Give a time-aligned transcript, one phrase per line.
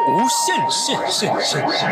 [0.00, 1.90] 无限限限限限！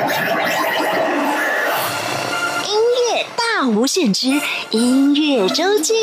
[2.64, 2.72] 音
[3.12, 4.28] 乐大无限之
[4.70, 5.94] 音乐周记。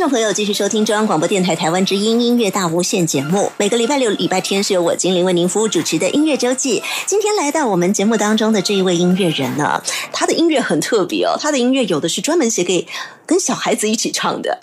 [0.00, 3.52] 众朋友继续收听中央广播电台台湾之音音乐大无限节目。
[3.58, 6.82] 每个礼拜六、礼拜天是由我精灵为您服务主持的音乐周记。
[7.04, 12.86] 今天来到我们节目当中的这一位音乐人呢，他的音乐很特别哦，他的音乐有的是专门写给
[13.26, 14.58] 跟小孩子一起唱的，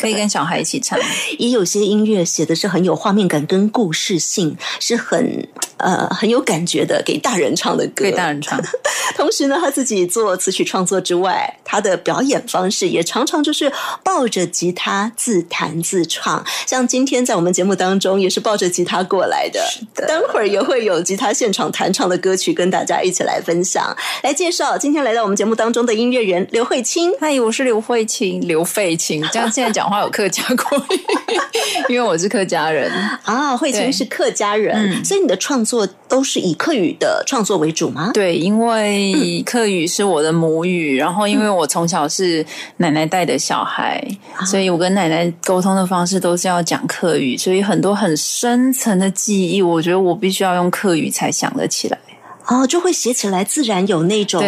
[0.00, 0.98] 可以跟 小孩一起唱。
[1.36, 8.58] 也有些音乐写的是很有画面感跟故事性，是很呃很有感觉的，给大人唱的歌，给大人唱。
[9.16, 13.70] 同时呢，他自己做词曲创作之外，他的表演方式也常常就是
[14.02, 16.44] 抱着吉他自弹自唱。
[16.64, 19.60] 像今天在我们节目当中，也是抱着吉他过来的。
[20.06, 23.94] 等会儿也会有吉他现场弹唱的歌曲跟大家一起来分享。
[24.22, 27.10] 来介绍今天来到我们节目当中的音乐人刘慧清。
[27.20, 29.20] 嗨，我是刘慧清，刘慧清。
[29.32, 31.00] 这样现在讲话有客家口音，
[31.88, 32.88] 因为我是客家人
[33.24, 33.56] 啊。
[33.56, 38.12] 慧清是客家人，所以你的创作都是以客语的创作为主吗？
[38.14, 39.42] 对，因为。
[39.48, 42.44] 客语是我的母语，然后因为我从小是
[42.76, 44.06] 奶奶带的小孩，
[44.44, 51.98] 所以我跟奶奶沟通的方式都是要讲客语，所以很多很深层的记忆，我觉得我必须要用客语才想得起来。
[52.48, 54.40] 哦，就会写起来自然有那种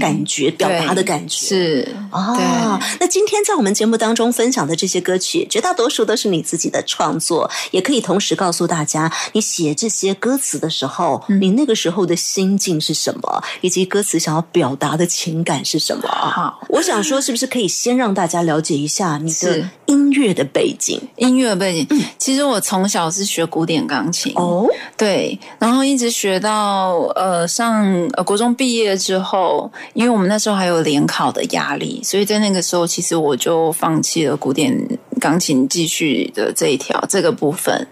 [0.00, 2.78] 感觉，表达的感觉是哦。
[3.00, 16.08] 那今天在我们节目当中分享的这些歌曲，绝大多数都是你自己的创作，也可以同时告诉大家，你写这些歌词的时候，你那个时候的心境是什么，以及歌词想要表达的情感是什么。
[16.08, 20.98] 好，我想说，是不是可以先让大家了解一下你的音乐的背景？
[21.16, 24.64] 音乐背景，其实我从小是学古典钢琴哦，
[24.96, 27.46] 对，然后一直学到呃。
[27.48, 34.72] 上呃国中毕业之后，因为我们那时候还有联考的压力，所以在那个时候，其实我就放弃了古典
[35.18, 37.88] 钢琴继续的这一条这个部分，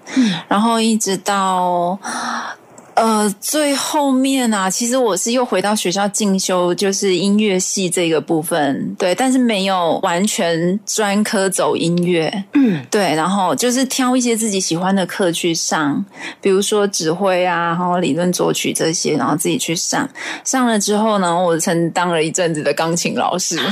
[0.46, 1.98] 然后一直到。
[2.96, 16.02] 呃，最后面啊，其实我是又回到学校进修，就是音乐系这个部分，对，但是没有完全专科走音乐，嗯，对，然后就是挑一些自己喜欢的课去上，
[16.40, 20.08] 比如说指挥啊，然后理论作曲这些，然后自己去上，
[20.42, 23.60] 上了之后呢，我曾当了一阵子的钢琴老师。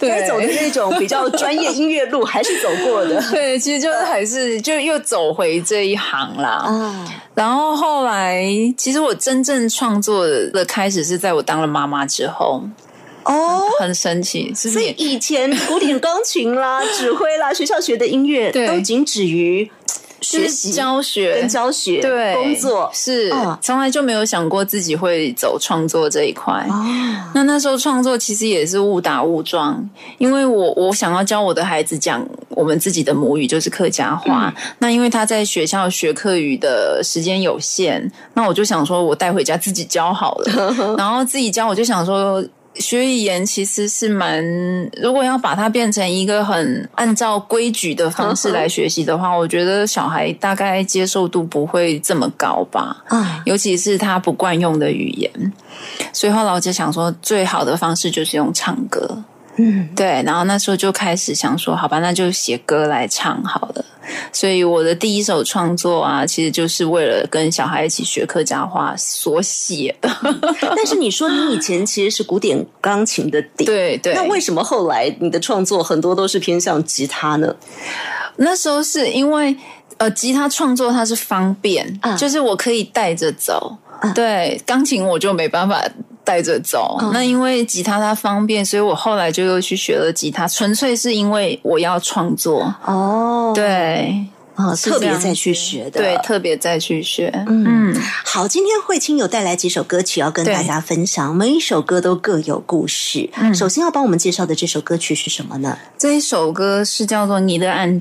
[0.06, 6.48] 该走的那种比较专业音乐路还是走过的， 对，其实就是还是就又走回这一行啦。
[6.48, 7.04] 啊，
[7.34, 8.44] 然后后来，
[8.76, 12.62] 其实我真正创作的开始是在我当了妈妈之后。
[13.24, 19.70] 哦，很神奇，所以以前古典钢琴啦、指挥啦、学校学的音乐 都仅止于。
[20.20, 26.66] 学习、教学跟教学，对工作是从来就没有想过自己会走创作这一块。
[27.34, 34.52] 那那时候创作其实也是误打误撞，因为我我想要教我的孩子讲我们自己的母语，就是客家话。
[34.78, 40.96] 那因为他在学校学客语的时间有限，那我就想说我带回家自己教好了。
[40.98, 42.44] 然后自己教，我就想说。
[42.78, 44.42] 学语言其实是蛮，
[45.00, 52.96] 如果要把它变成一个很按照规矩的方式来学习的话，我觉得小孩大概接受度不会这么高吧。
[53.08, 55.52] 啊，尤其是他不惯用的语言，
[56.12, 59.22] 所以后来我就想说，最好的方式就是用唱歌。
[59.58, 63.84] 嗯，对，然后那时候就开始想说，好吧，那就写歌来唱好了。
[64.32, 70.08] 所以我的第一首创作啊，其实就是为了跟小孩一起学客家话所写的。
[70.74, 77.54] 但是你说你以前其实是古典钢琴的底，对对，那为什么后来你的创作很多都是偏向吉他呢？
[78.36, 79.54] 那时候是因为
[79.98, 83.76] 呃，吉他创作它是方便，就是我可以带着走。
[84.14, 85.84] 对，钢琴我就没办法。
[86.28, 92.74] 带着走，那因为吉他它方便，所以我后来就又去学了吉他，纯粹是因为我要创作。
[92.84, 93.52] 哦。
[93.54, 97.32] 对，啊，特别再去学的，对，特别再去学。
[97.48, 103.30] 嗯，好，今天慧清有带来几首歌曲要跟大家分享，每一首歌都各有故事。
[103.32, 105.78] 嗯，首先要帮我们介绍的这首歌曲是什么呢？
[105.96, 107.98] 这一首歌是叫做《你的暗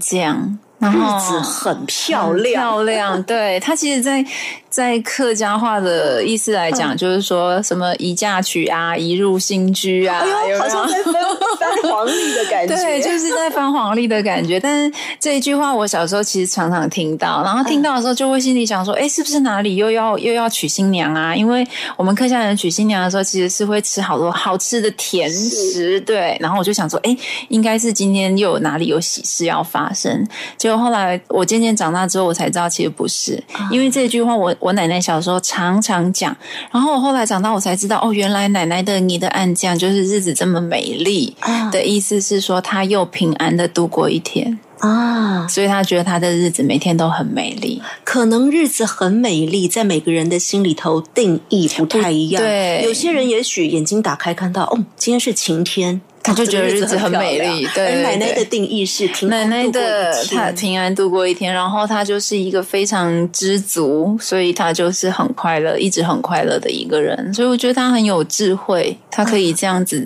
[0.79, 3.23] 将》，日子很漂亮，漂亮。
[3.23, 4.25] 对，它其实，在。
[4.69, 10.19] 在客家话的意思来讲，就是说什么移嫁娶啊，移入新居啊，
[10.59, 11.13] 好像在翻
[11.57, 14.59] 翻黄历的感觉，对，就是在翻黄历的感觉。
[14.59, 21.35] 但是这一句话，我小时候其实常常听到，然后听到的时候就会心里想说，哎，是不是哪里又要又要娶新娘啊？
[21.35, 26.37] 因为我们客家人娶新娘的时候，其实是会吃好多好吃的甜食，对。
[26.39, 30.23] 然后我就想说，哎，应该是今天又有哪里有喜事要发生。
[30.67, 33.41] 结果后来我渐渐长大之后，我才知道其实不是，
[33.71, 34.53] 因为这句话我。
[34.59, 36.35] 我奶奶小时候常常讲，
[36.71, 41.33] 然后我后来长大我才知道，哦，原来奶奶的你的暗酱就是日子这么美丽
[41.71, 44.59] 的意思是说，她又平安的度过一天。
[44.79, 47.81] 啊，所以他觉得他的日子每天都很美丽。
[48.03, 52.43] 可能日子很美丽，在每个人的心里头定义不太一样。
[52.43, 57.65] 对，有些人也许眼睛打开看到，哦，今天是晴天，他就觉得日子很美丽。
[57.73, 67.33] 对，奶奶的定义是平奶奶的她平安度过一天，然后她就是一个非常知足，所以她就是很快乐，一直很快乐的一个人。
[67.33, 70.05] 所以我觉得她很有智慧，她可以这样子。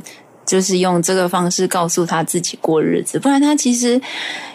[0.52, 4.02] 就是用这个方式告诉他自己过日子，不然他其实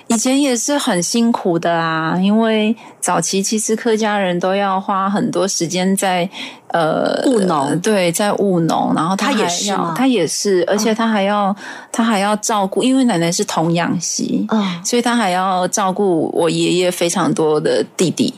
[0.08, 2.18] 以前也是很辛苦的啊。
[2.20, 6.28] 因为早期其实客家人都要花很多时间在
[6.68, 11.56] 呃务农，对，在务农，然后他也是，他也是，而且他还要
[11.90, 18.34] 他还要照顾，因为奶奶是童养媳，嗯，所以他还要照顾我爷爷非常多的弟弟。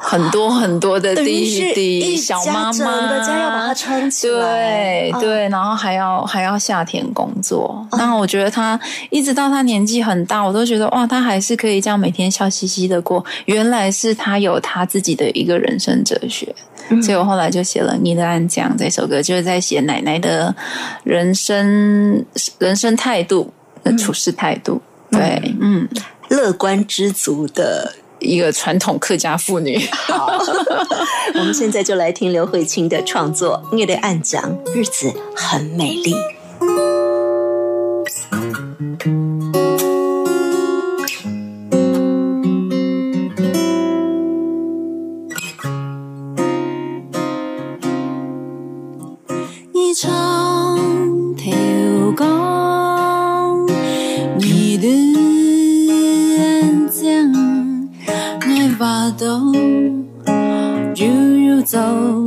[0.00, 5.10] 很多很多的弟弟、小妈妈，家要把它撑起来。
[5.10, 7.86] 对对，然后还要还要夏天工作。
[7.92, 8.78] 那我觉得他
[9.10, 13.24] 一直到他年纪很大，我都觉得哇，他还是可以这样每天笑嘻嘻的过。
[13.46, 16.54] 原来是他有他自己的一个人生哲学，
[17.02, 20.54] 所以我后来就写了《你的安讲》这首歌，就是在写奶奶的
[21.02, 22.24] 人生
[22.58, 23.52] 人生态度、
[23.98, 24.80] 处事态度。
[25.10, 25.88] 对，嗯，
[26.28, 27.92] 乐观知足的。
[28.20, 29.78] 一个传统客家妇女。
[29.92, 30.38] 好，
[31.34, 36.14] 我们现在就来听刘慧卿的创作《你的暗讲日子很美丽》。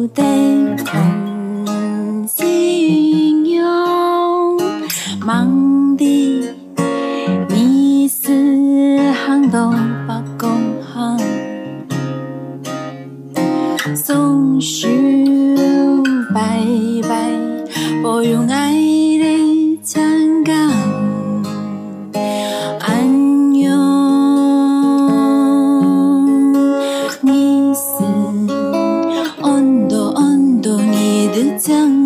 [0.08, 0.31] 的
[31.42, 32.01] to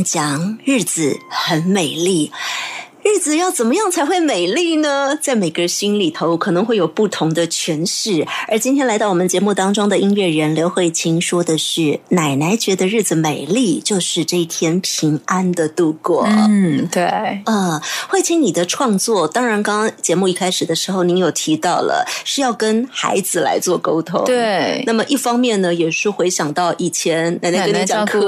[0.00, 2.32] 讲日子很美丽，
[3.22, 5.16] 子要怎么样才会美丽呢？
[5.22, 8.26] 在每个人心里头可能会有不同的诠释。
[8.48, 17.04] 而今天来到我们节目当中的音乐人刘慧琴说的是：“奶奶觉得日子美丽，就是这一天平安的度过。”嗯，对，
[17.46, 24.24] 嗯，慧琴，你的创作，当然刚刚节目一开始的时候，您有提到了是要跟孩子来做沟通。
[24.24, 28.20] 对，那么一方面呢，也是回想到以前奶奶跟你讲课。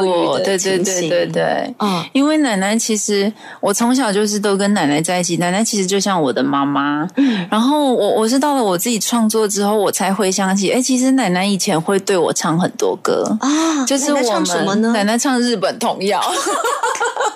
[0.44, 7.08] 对对对对对，嗯，因为奶奶其实我从小就是都跟奶奶奶在一起，奶奶其实就像我的妈妈。
[7.16, 13.24] 嗯，然后我我是到了我自己创作之后，我才回想起，哎，其实奶奶以前会对我唱很多歌。
[13.40, 16.20] 啊，就是我们奶奶唱日本童谣。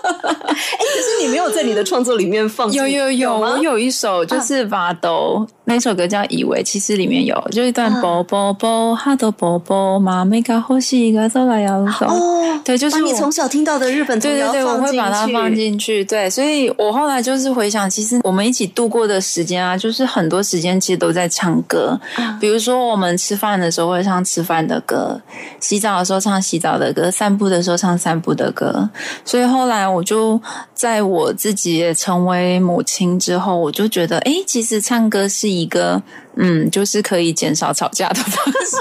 [0.09, 16.05] 哎，可是你没有在你的创作里面放有有有，我有一首就是《巴豆》那首歌叫《以为》，其实里面有就一段啵啵啵哈豆啵啵妈咪嘎呼西嘎走来要走哦，对，就是你从小听到的日本童谣，对对对，我会把它放进去。
[16.05, 21.99] 对，所以我后来就是回想，其实我们一起度过的时间啊，就是很多时间其实都在唱歌。
[22.41, 25.21] 比如说我们吃饭的时候会唱吃饭的歌，
[25.61, 28.89] 洗澡的时候唱洗澡的歌，散步的时候唱散步的歌。
[29.25, 30.41] 所以后来我就
[30.75, 36.03] 在我自己也成为母亲之后，我就觉得，哎，其实唱歌是一个，
[36.39, 38.77] 嗯，就是可以减少吵架的方式。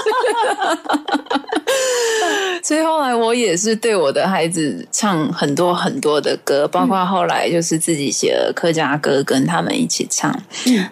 [2.62, 10.34] 所以后来我也是对我的孩子唱很多很多的歌，包括后来就是自己写了客家歌，跟他们一起唱。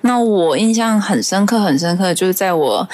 [0.02, 2.88] 那我印象很深刻，很深刻，就是在我。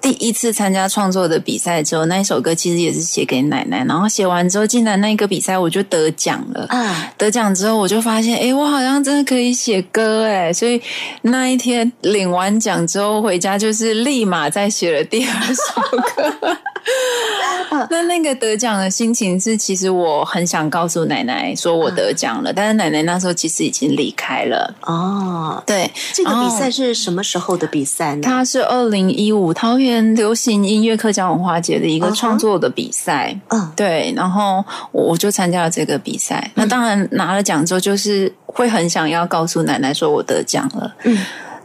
[0.00, 3.84] 第一次参加创作的比赛之后，那一首歌其实也是写给奶奶。
[3.84, 6.66] 然后写完之后，竟然那个比赛我就得奖了。
[6.68, 10.52] 啊，得奖之后我就发现，哎，我好像真的可以写歌哎！
[10.52, 10.80] 所以
[11.22, 15.82] 那一天领完奖之后回家，就是立马再写了第二首
[16.16, 16.56] 歌。
[17.90, 24.74] 那那个得奖的心情是，其实我很想告诉奶奶说我得奖了，但是奶奶那时候其实已经离开了。
[24.82, 28.22] 哦，对，这个比赛是什么时候的比赛呢？
[28.24, 33.38] 它是二零一五桃园流行音乐客家文化节的一个创作的比赛。
[33.48, 36.50] 嗯，对，然后我就参加了这个比赛。
[36.54, 40.94] 那当然拿了奖之后，就是会很想要告诉奶奶说我得奖了。
[41.04, 41.18] 嗯。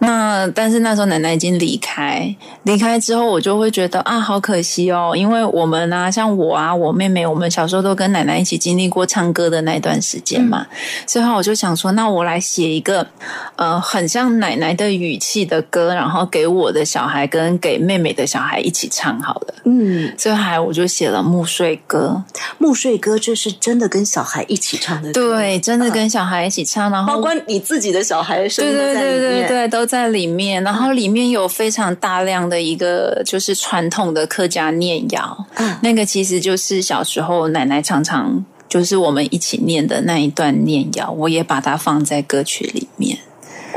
[0.06, 10.68] 那但是那时候奶奶已经离开，离开之后我就会觉得啊，好可惜哦，因为我们啊，像我啊，我妹妹，我们小时候都跟奶奶一起经历过唱歌的那段时间嘛，
[11.08, 13.08] 所以后我就想说，那我来写一个
[13.56, 19.54] 呃，很像奶奶的语气的歌，然后给我的小孩跟给妹妹的小孩一起唱好了。
[19.64, 22.22] 嗯，所以还我就写了《暮睡歌》，
[22.58, 29.93] 《暮睡歌》这是真的跟小孩一起唱的，对，真的跟小孩一起唱，然后包括你自己的小孩声音在里面，对，都。
[29.94, 35.46] 在里面，然后里面有非常大量的一个就是传统的客家念谣，
[35.84, 43.20] 那个其实就是小时候奶奶常常就是我们一起念的那一段念谣，我也把它放在歌曲里面。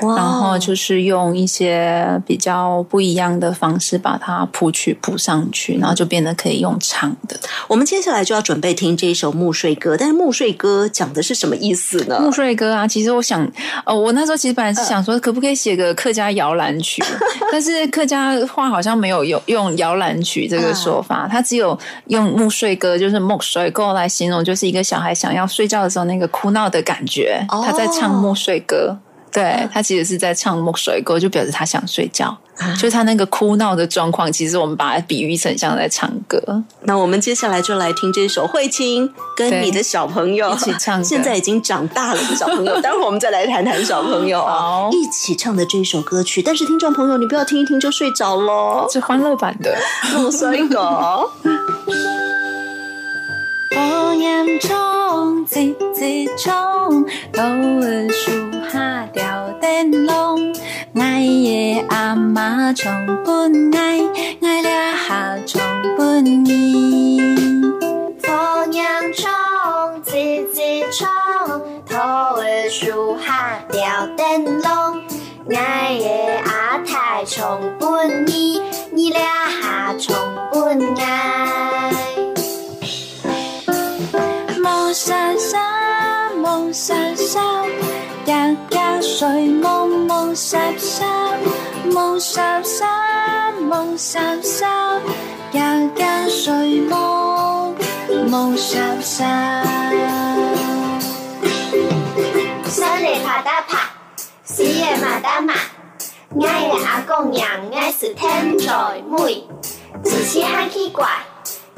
[0.03, 7.39] 然后就是用一些比较不一样的方式把它谱曲谱上去，然后就变得可以用唱的。
[7.69, 12.17] 我们接下来就要准备听这一首《暮睡歌》，但是《暮睡歌》讲的是什么意思呢？
[12.21, 13.47] 《暮睡歌》啊，其实我想，
[13.85, 17.03] 呃，我那时候其实本来是想说，可不可以写个客家摇篮曲？
[17.53, 28.99] 但是客家话好像没有用用摇篮曲这个说法，它只有用《暮睡歌》，就是木睡歌来形容，就是一个小孩想要睡觉的时候那个哭闹的感觉，他在唱《暮睡歌》。
[29.33, 32.35] 对他其实是在唱《木水歌》，就表示他想睡觉，
[32.81, 36.41] 就他那个哭闹的状况，其实我们把它比喻成像在唱歌。
[36.85, 42.81] 那我们接下来就来听这首慧清跟你的小朋友一起唱，现在已经长大了的小朋友。
[42.81, 46.41] 待会儿我们再来谈谈小朋友啊，一起唱的这首歌曲。
[46.41, 49.77] 但是听众朋友，你不要听一听就睡着喽，是欢乐版的
[50.19, 50.79] 《木水歌》。
[53.77, 57.43] 火焰中，吱吱中，都
[57.83, 59.23] 会树下吊
[59.61, 60.55] 灯笼。
[60.95, 62.91] 爱的阿妈从
[63.25, 64.01] 本爱，
[64.43, 65.61] 爱了下从
[65.97, 67.21] 本意。
[68.23, 69.31] 火焰中，
[70.05, 71.07] 吱吱中，
[71.89, 75.03] 都会树下吊灯笼。
[75.55, 76.07] 爱的
[76.45, 78.61] 阿太从本意，
[78.93, 79.21] 你俩
[79.61, 80.15] 下从
[80.53, 81.93] 本爱。
[84.95, 87.41] 沙沙梦沙沙，
[88.27, 88.35] 夜
[88.71, 91.07] 夜睡梦梦沙沙，
[91.93, 95.01] 梦沙沙梦沙沙，
[95.53, 95.63] 夜
[95.97, 97.73] 夜睡梦
[98.29, 99.63] 梦沙沙。
[102.65, 103.91] 生日爬打爬，
[104.43, 105.55] 死日马打马，
[106.43, 109.47] 爱的阿公娘爱是天在妹，
[110.03, 111.07] 只是很奇怪，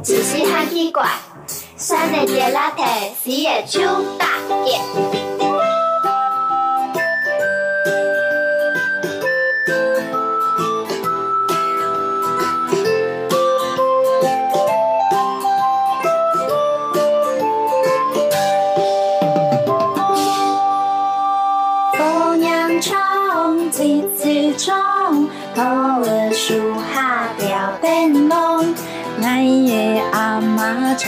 [0.02, 1.06] 只是很奇怪。
[1.76, 2.82] 山的热拉提，
[3.22, 3.80] 死的手
[4.18, 4.26] 打
[4.64, 5.47] 结。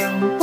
[0.00, 0.39] 冲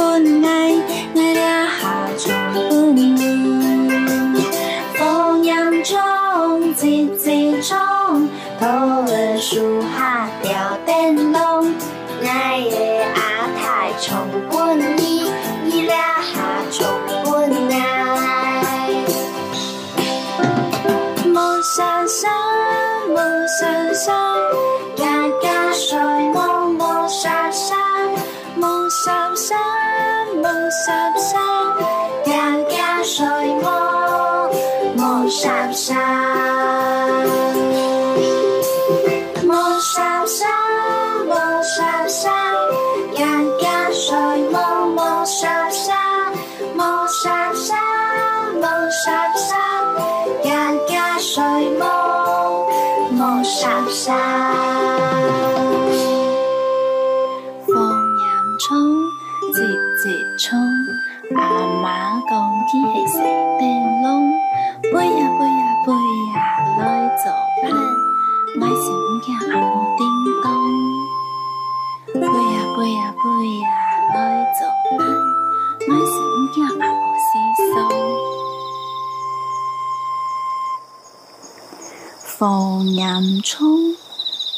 [82.77, 83.95] 風嚴衝，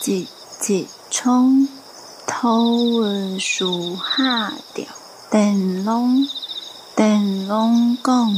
[0.01, 0.27] 節
[0.59, 1.69] 節衝，
[2.27, 4.85] 頭兒樹下吊
[5.31, 6.27] 燈籠，
[6.97, 8.35] 燈籠講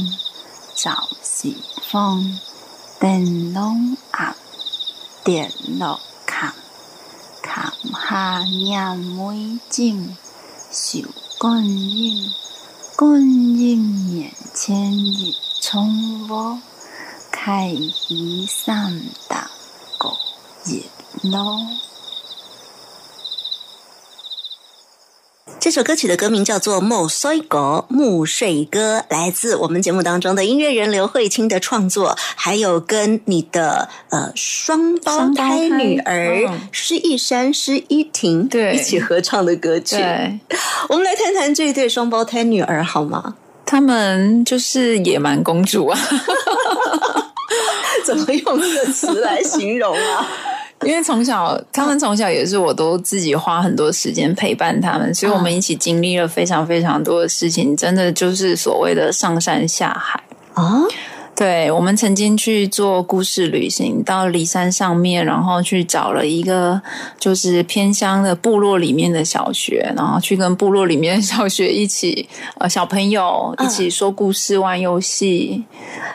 [0.76, 1.56] 早時
[1.90, 2.38] 風，
[3.00, 4.36] 燈籠暗
[5.24, 6.54] 跌落坎，
[7.42, 7.72] 坎
[8.08, 10.16] 下廿妹景，
[10.70, 11.00] 受
[11.40, 12.32] 觀音，
[12.96, 13.18] 觀
[13.56, 16.58] 音眼前一重窩。
[17.34, 19.50] 开喜三大
[20.64, 20.74] 过
[21.22, 21.58] 热闹。
[25.58, 39.96] 这首歌曲的歌名叫做《木睡歌》，木睡歌，来自我们节目当中的音乐人刘慧清的创作，还有跟你的呃双胞胎女儿嗯施一山、施一婷对一起合唱的歌曲。
[40.88, 43.36] 我们来谈谈这一对双胞胎女儿好吗？
[43.64, 45.98] 他们就是野蛮公主啊，
[48.04, 50.28] 怎么用这个词来形容啊？
[50.84, 60.22] 因为从小他们从小也是我都自己花很多时间陪伴他们，所以我们一起经历了非常非常多的事情，真的就是所谓的上山下海。
[60.54, 60.82] 啊，
[61.34, 66.80] 对，我们曾经去做故事旅行，到骊山上面，然后去找了一个
[67.18, 75.64] 就是偏乡的部落里面的小学，然后去跟部落里面的小学一起呃小朋友一起说故事、玩游戏，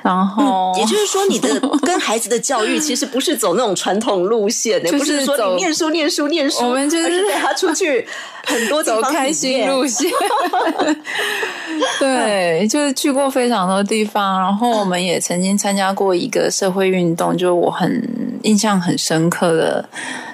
[0.03, 8.07] 然后、也就是说，你的跟孩子的教育其实不是走那种传统路线的，就是不是说你念书、念书、念书，我们就是带他出去
[8.47, 10.09] 很多走开心路线。
[11.99, 18.01] 对，就是去过非常多地方，然后我们也曾经参加过一个社会运动，就是我很
[18.43, 19.89] 印象很深刻的，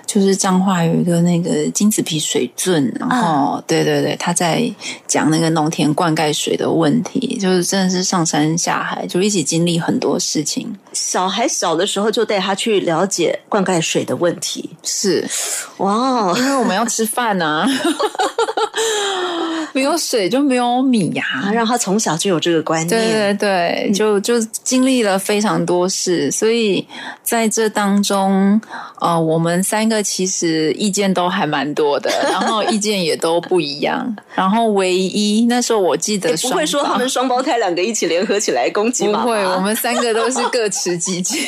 [0.06, 4.72] 就是彰化有一个那个金子皮水圳，然后、对对对，他在
[5.08, 10.74] 讲那个农田灌溉水的问题，就是真的是上山下海，就一起经历很多事情。
[10.92, 14.70] 小孩小的时候就带他去了解灌溉水的问题。
[14.84, 15.28] 是，
[15.78, 17.68] 哇，因为我们要吃饭啊，
[19.74, 23.38] 没有水就没有米呀、啊，让他从小就有这个观对念。
[23.38, 26.86] 对对，就就经历了非常多事，所以
[27.24, 28.60] 在这当中，
[29.00, 34.16] 呃，我们三个其实意见都还蛮多的，然后意见也都不一样。
[34.34, 39.24] 然后唯一那时候我记得也不会说他们双胞胎两个一起联合起来攻击妈妈。
[39.24, 41.44] 不会，我们三个都是各持己见。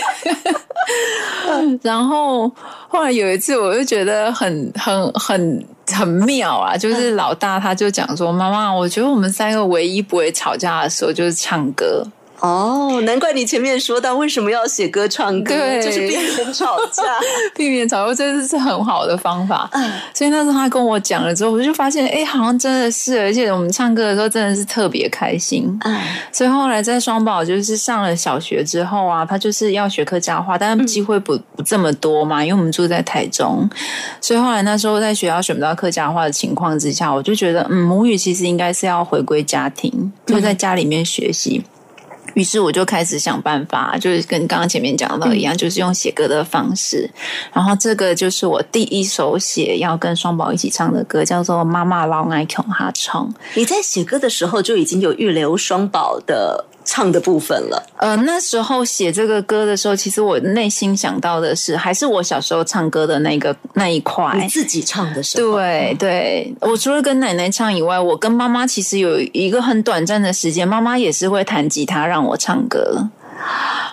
[1.82, 2.52] 然后
[2.88, 12.06] 后来有一次，我就觉得很很很很妙啊，就是老大他就讲说：“妈妈，我觉得我们三个唯一不会吵架的时候就是唱歌。”
[12.40, 17.04] 哦，难怪你前面说到为什么要写歌唱歌，对就是避免吵架。
[17.56, 19.70] 避免吵架，这是很好的方法。
[19.74, 25.78] 嗯所以那时候他跟我讲了之后，我就发现，哎，好像真的是，而且我们唱歌的时候真的是特别开心。
[25.84, 25.98] 嗯
[26.32, 33.68] 所以后来在双宝就是上了小学之后啊，他就是要学客家话，但是机会不不这么多嘛，因为我们住在台中，
[34.22, 41.64] 所以后来那时候在学校选不到客家话的情况之下，我就觉得，嗯，母语其实应该是要回归家庭，就在家里面学习。
[42.36, 47.10] 于是我就开始想办法，就是跟刚刚前面讲到一样，就是用写歌的方式。
[47.52, 53.28] 然后这个就是我第一首写要跟双宝一起唱的歌，叫做《妈妈老爱穷哈唱》。
[53.56, 57.84] 你在写歌的时候就已经有预留双宝的唱的部分了。
[57.98, 64.32] 呃，那时候写这个歌的时候，其实我内心想到的是，还是我小时候唱歌的那个那一块。
[64.40, 73.10] 你自己唱的时候，对对，我除了跟奶奶唱以外，我跟妈妈其实有一个很短暂的时间，妈妈也是会弹吉他让我唱歌。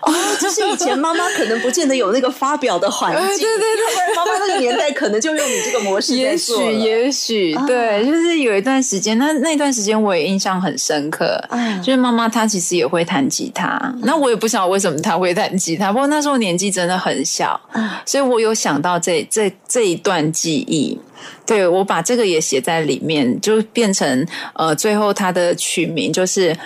[0.03, 11.41] 哦，就是以前妈妈可能不见得有那个发表的环境，对对对，妈妈那个年代可能就用你这个模式也许也许对，就是有一段时间，那那段时间我也印象很深刻，
[11.83, 17.61] 就是妈妈她其实也会弹吉他，那我也不晓得为什么她会弹吉他，不过那时候年纪真的很小，
[18.05, 20.99] 所以我有想到这这这一段记忆，
[21.47, 26.57] 对我把这个也写在里面，就变成呃，最后它的曲名就是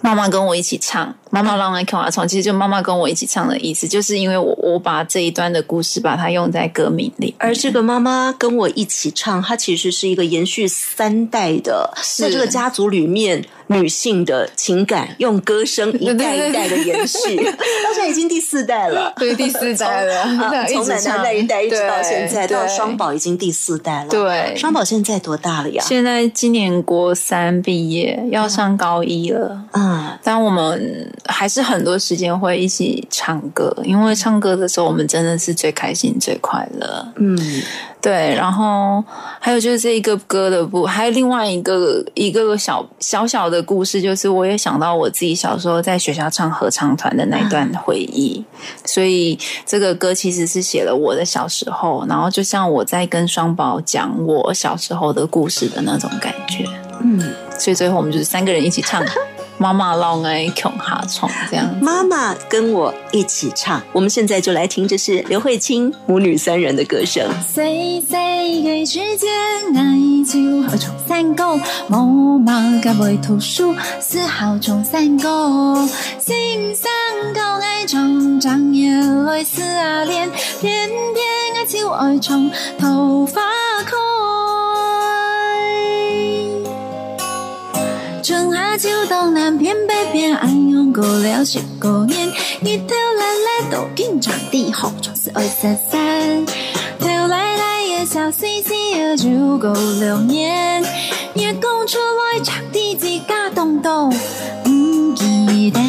[0.00, 1.14] 妈妈跟我一起唱。
[1.30, 7.34] 妈妈让我看我唱，其实就妈妈跟我一起唱的意思，就是因为我我把这一段的故事把它用在歌名里。
[7.38, 17.36] 而这个妈妈跟我一起唱，它其实是一个延续三代的，在这个家族里面女性的情感，用歌声一代一代的延续，
[17.84, 20.24] 到现在已经第四代了，对，第四代了，
[20.68, 24.08] 从奶奶那一代一直到现在，到双宝已经第四代了。
[24.10, 25.82] 对，双宝现在多大了呀？
[25.86, 29.64] 现在今年国三毕业，要上高一了。
[29.72, 31.08] 嗯，但我们。
[31.30, 37.06] 还是很多时间会一起唱歌，因为唱歌的时候我们真的是最开心、最快乐。
[37.16, 37.38] 嗯，
[38.00, 38.34] 对。
[38.34, 39.02] 然后
[39.40, 48.44] 还有就是这一个歌的部，还有另外一个一个小小小的故事，就是我也想到我自己小时候在学校唱合唱团的那段回忆。
[48.84, 56.64] 所以这个歌其实是写了我的小时候，然后就像我在跟双宝讲我小时候的故事的那种感觉。
[57.00, 57.20] 嗯，
[57.58, 59.04] 所以最后我们就是三个人一起唱。
[59.58, 63.82] 妈妈让爱穷下床这样，妈妈跟我一起唱。
[63.92, 67.28] 我们现在就来听，这是刘慧卿母女三人的歌声。
[67.42, 69.28] 细细嘅时间，
[69.74, 71.98] 爱就好从三个，妈
[72.38, 75.88] 妈甲未读书，丝毫从三个。
[76.18, 76.88] 心上
[77.34, 83.40] 高爱从长夜来思啊恋，偏偏爱就爱从头发
[83.90, 84.07] 空。
[88.28, 92.28] 春夏秋冬南偏北偏，爱用过了十五年，
[92.60, 96.44] 日头来来都紧长地好，总是爱散散。
[96.98, 100.82] 头来来也笑嘻嘻，也就够两年。
[101.36, 104.10] 月光出来长地自家动动，
[104.62, 105.80] 不记得。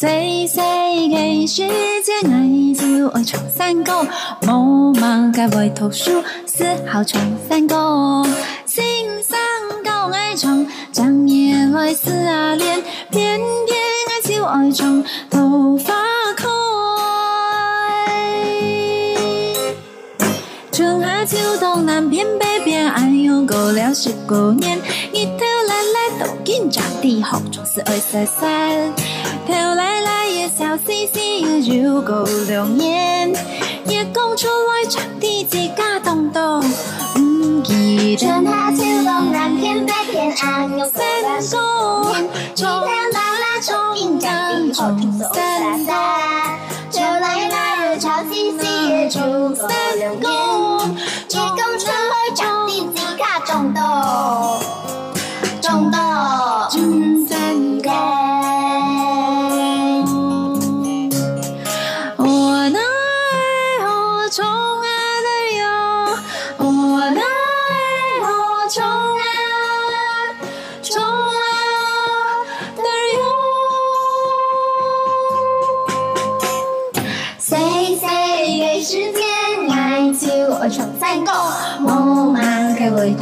[0.00, 0.06] 世
[0.48, 4.06] 界爱就爱唱山歌，
[4.48, 8.24] 无忙该为读书，丝毫唱山歌。
[8.64, 8.82] 心
[9.22, 9.38] 上
[9.84, 15.92] 高爱唱，长夜来思啊恋，偏偏爱就爱唱头发
[16.34, 16.48] 开。
[20.72, 24.78] 春夏秋冬南边北边，爱用过了十个年，
[25.12, 28.90] 日头来来都紧长地好，总是爱晒晒。
[30.60, 33.32] 笑嘻嘻，又过两年，
[33.88, 36.60] 月光出来长地自家动动，
[37.14, 38.18] 不记得。
[38.18, 43.08] 春夏秋冬南天北偏，爱用三个年，日头来
[43.40, 45.94] 来重长重三代。
[46.92, 48.62] 头来来也笑嘻嘻，
[49.18, 50.49] 又过两年，月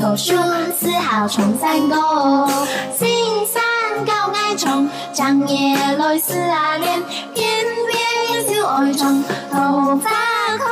[0.09, 0.33] 回头书，
[0.81, 1.97] 丝毫从三个。
[2.99, 3.07] 心
[3.47, 3.61] 山
[4.07, 7.03] 高爱重，长夜来思啊恋，
[7.35, 7.47] 偏
[7.91, 10.09] 偏又爱从头发
[10.57, 10.65] 开。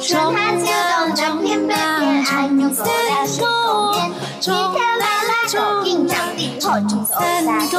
[0.00, 1.76] 春夏秋冬中偏偏，
[2.24, 3.46] 爱用过了十个
[3.94, 3.98] 年。
[4.40, 4.54] 一条
[5.00, 7.76] 来来走进长地，好从三个。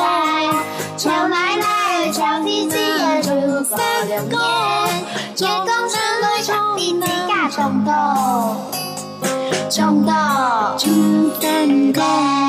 [0.98, 2.78] 秋来来，秋天天，
[3.24, 3.78] 又过
[4.10, 4.36] 两年。
[5.40, 5.79] 月光出来长地。
[7.70, 7.94] 冲动，
[9.70, 10.16] 冲动，
[10.80, 12.49] 冲三个。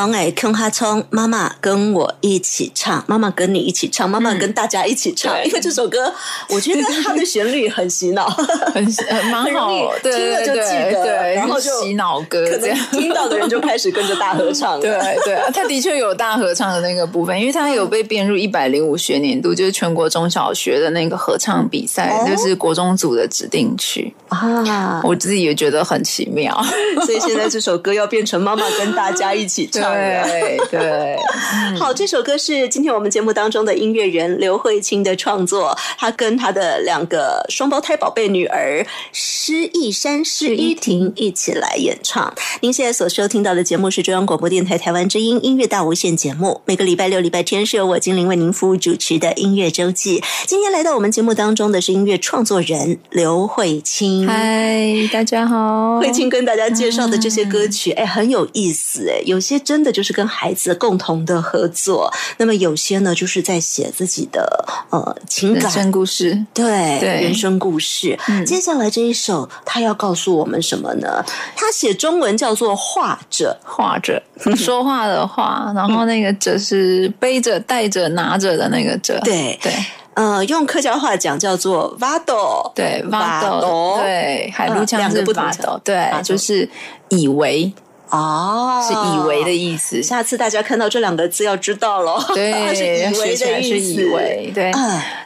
[0.00, 6.10] 龙哎，坑哈冲，妈妈跟我一起唱，妈妈跟你一起唱，妈妈跟大家一起唱，因为这首歌，
[6.48, 8.82] 我觉得它的旋律很洗脑，很
[9.26, 12.78] 蛮好，听了就记得，然后就洗脑歌，这样。
[12.92, 14.80] 听到的人就开始跟着大合唱。
[14.80, 14.90] 对
[15.22, 24.14] 对，他的确有大合唱的那个部分，因为他有被编入一百零五学年度，就是全国中小学的那个合唱比赛，就是国中组的指定曲。
[24.28, 25.02] 啊。
[25.04, 26.58] 我自己也觉得很奇妙，
[27.04, 29.89] 所以现在这首歌要变成妈妈跟大家一起唱。
[29.94, 31.18] 对对，
[31.78, 42.32] 好，这首歌是今天我们节目当中的音乐人刘慧清的创作，她跟她的两个双胞胎宝贝女儿施一山、施依婷一起来演唱。
[42.60, 50.22] 您现在所收听到的节目是中央广播电台台湾之音音乐大无限节目，每个礼拜六、礼拜天是由我精灵为您服务主持的音乐周记。
[50.46, 54.26] 今天来到我们节目当中的是音乐创作人刘慧清。
[54.26, 66.66] 嗨，大家好，慧清跟大家介绍的这些歌曲，哎，很有意思，哎，有些真 的就是跟孩子共同的合作，那么有些呢，就是在写自己的呃情感、人生故事，对。
[67.00, 68.18] 人生故事。
[68.46, 71.24] 接下来这一首，他要告诉我们什么呢？
[71.54, 73.58] 他写中文叫做“画着。
[73.64, 74.22] 画着”，
[74.56, 79.20] 说话的话，然后那个“着”是背着、带着、拿着的那个“着”。
[79.24, 79.58] 对。
[79.62, 79.72] 对，
[80.14, 86.68] 呃，用客家话讲叫做 “vado”，对 “vado”，对海陆腔是 “vado”，对，就是
[87.08, 87.72] 以为。
[88.10, 90.02] 哦，是以为的意思。
[90.02, 92.22] 下次大家看到这两个字要知道喽。
[92.34, 94.02] 对， 是以为的意思。
[94.02, 94.72] 以为对。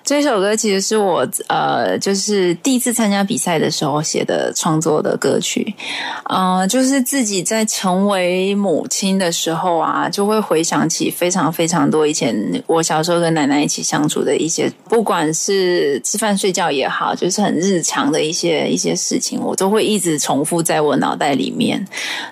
[0.05, 5.75] 这首歌其实是我呃，就是第一次参加比赛的时候写的创作的歌曲。
[6.29, 21.83] 嗯，就是自己在成为母亲的时候啊，就会回想起非常非常多以前我小时候跟奶奶一起相处的一些，不管是吃饭睡觉也好，就是很日常的一些一些事情，我都会一直重复在我脑袋里面。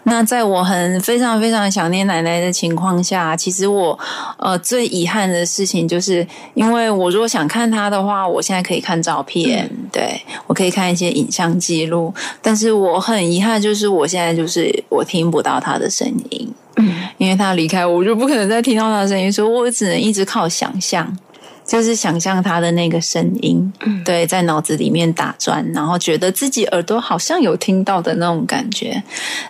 [0.03, 3.99] 那在我很非常非常想念奶奶的情况下，其实我
[4.39, 21.17] 呃最遗憾的事情就是，因为我如果想看她的话，我现在可以看照片，对我可以看一些影像记录，但是我很遗憾，就是我现在就是我听不到她的声音，嗯，因为她离开我，我就不可能再听到她的声音，所以我只能一直靠想象。
[21.64, 23.72] 就是想象他的那个声音，
[24.05, 29.03] 对，在脑子里面打转，然后觉得自己耳朵好像有听到的那种感觉。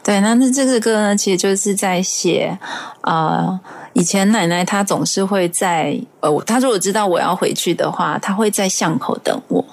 [0.05, 2.57] 对，那那这个歌呢，其实就是在写
[3.01, 3.59] 呃，
[3.95, 9.65] 以前奶奶她总是会在呃，她如果知道我要回去的话，她会在巷口等我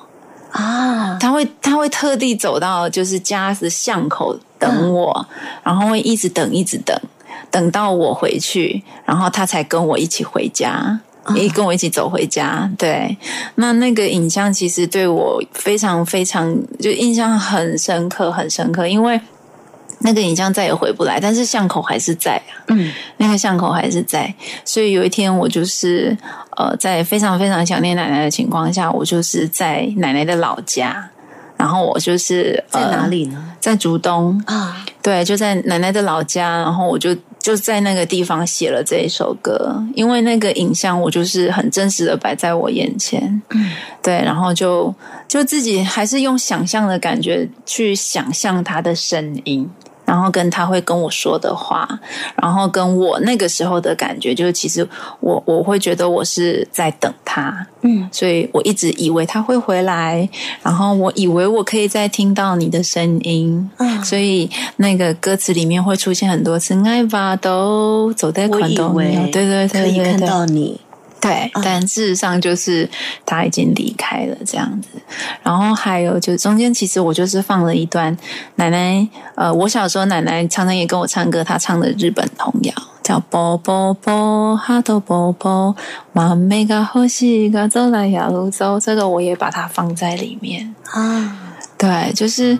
[0.51, 5.27] 啊，她会她会特地走到就是家的巷口等我，
[5.61, 6.97] 然后会一直等一直等，
[7.51, 11.01] 等到我回去，然后她才跟我一起回家。
[11.35, 13.17] 一跟我一起走回家，对，
[13.55, 19.19] 那那个影像其实对我非常非常就印象很深刻，很深刻，因为
[19.99, 24.33] 那个影像再也回不来，但是巷口还是在啊，嗯，那个巷口还是在，
[24.65, 26.17] 所以有一天我就是
[26.57, 31.09] 呃，在非常非常想念奶奶的情况下，我就是在奶奶的老家。
[31.57, 33.51] 然后我就是在哪里呢？
[33.59, 36.59] 在竹东啊，对，就在奶奶的老家。
[36.59, 37.13] 然后我就
[37.49, 43.71] 就在那个地方写了这一首歌，因为那个影像我就是很真实的摆在我眼前，嗯，
[44.03, 44.93] 对，然后就
[45.27, 49.67] 就自己还是用想象的感觉去想象他的声音。
[50.09, 51.87] 然后跟他会跟我说的话，
[52.41, 54.87] 然后跟我那个时候的感觉，就是其实
[55.19, 60.27] 我我会觉得我是在等他，嗯，所以我一直以为他会回来，
[60.63, 70.81] 然后我以为我可以再听到你的声音，嗯，所以那个歌词里面会出现很多次爱吧都走在宽东，对对对，可以看到你。
[71.21, 72.89] 对，但事实上就是
[73.25, 74.87] 他已经离开了这样子。
[75.43, 78.17] 然后还有就中间，其实我就是放了一段
[78.55, 79.07] 奶奶。
[79.35, 85.75] 呃，我小时候奶奶常常也跟我唱歌，她唱的日本童谣叫《波波波哈头波波》，
[86.13, 91.48] 妈咪个呼吸个走来呀路走，这个我也把它放在里面啊。
[91.79, 92.59] 对，就是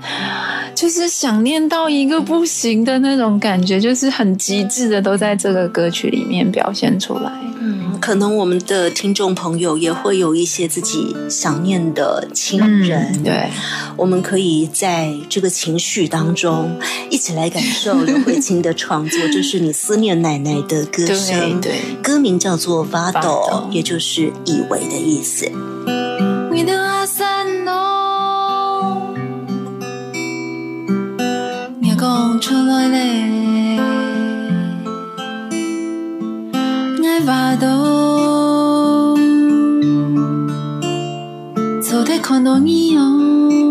[0.74, 7.30] 就是想念到一个不行的那种感觉，就是很极致的，都在这个歌曲里面表现出来。
[7.62, 13.50] 嗯，可能我们的听众朋友也会有一些自己想念的亲人，对，
[13.98, 16.80] 我们可以在这个情绪当中
[17.10, 21.60] 一起来感受刘慧卿的创作，就是你思念奶奶的歌声。
[21.60, 25.52] 对，歌名叫做《发抖》，也就是以为的意思。
[32.64, 33.78] 来嘞，
[37.04, 39.18] 爱巴多，
[41.82, 43.04] 走在看到你哦，
[43.50, 43.69] 你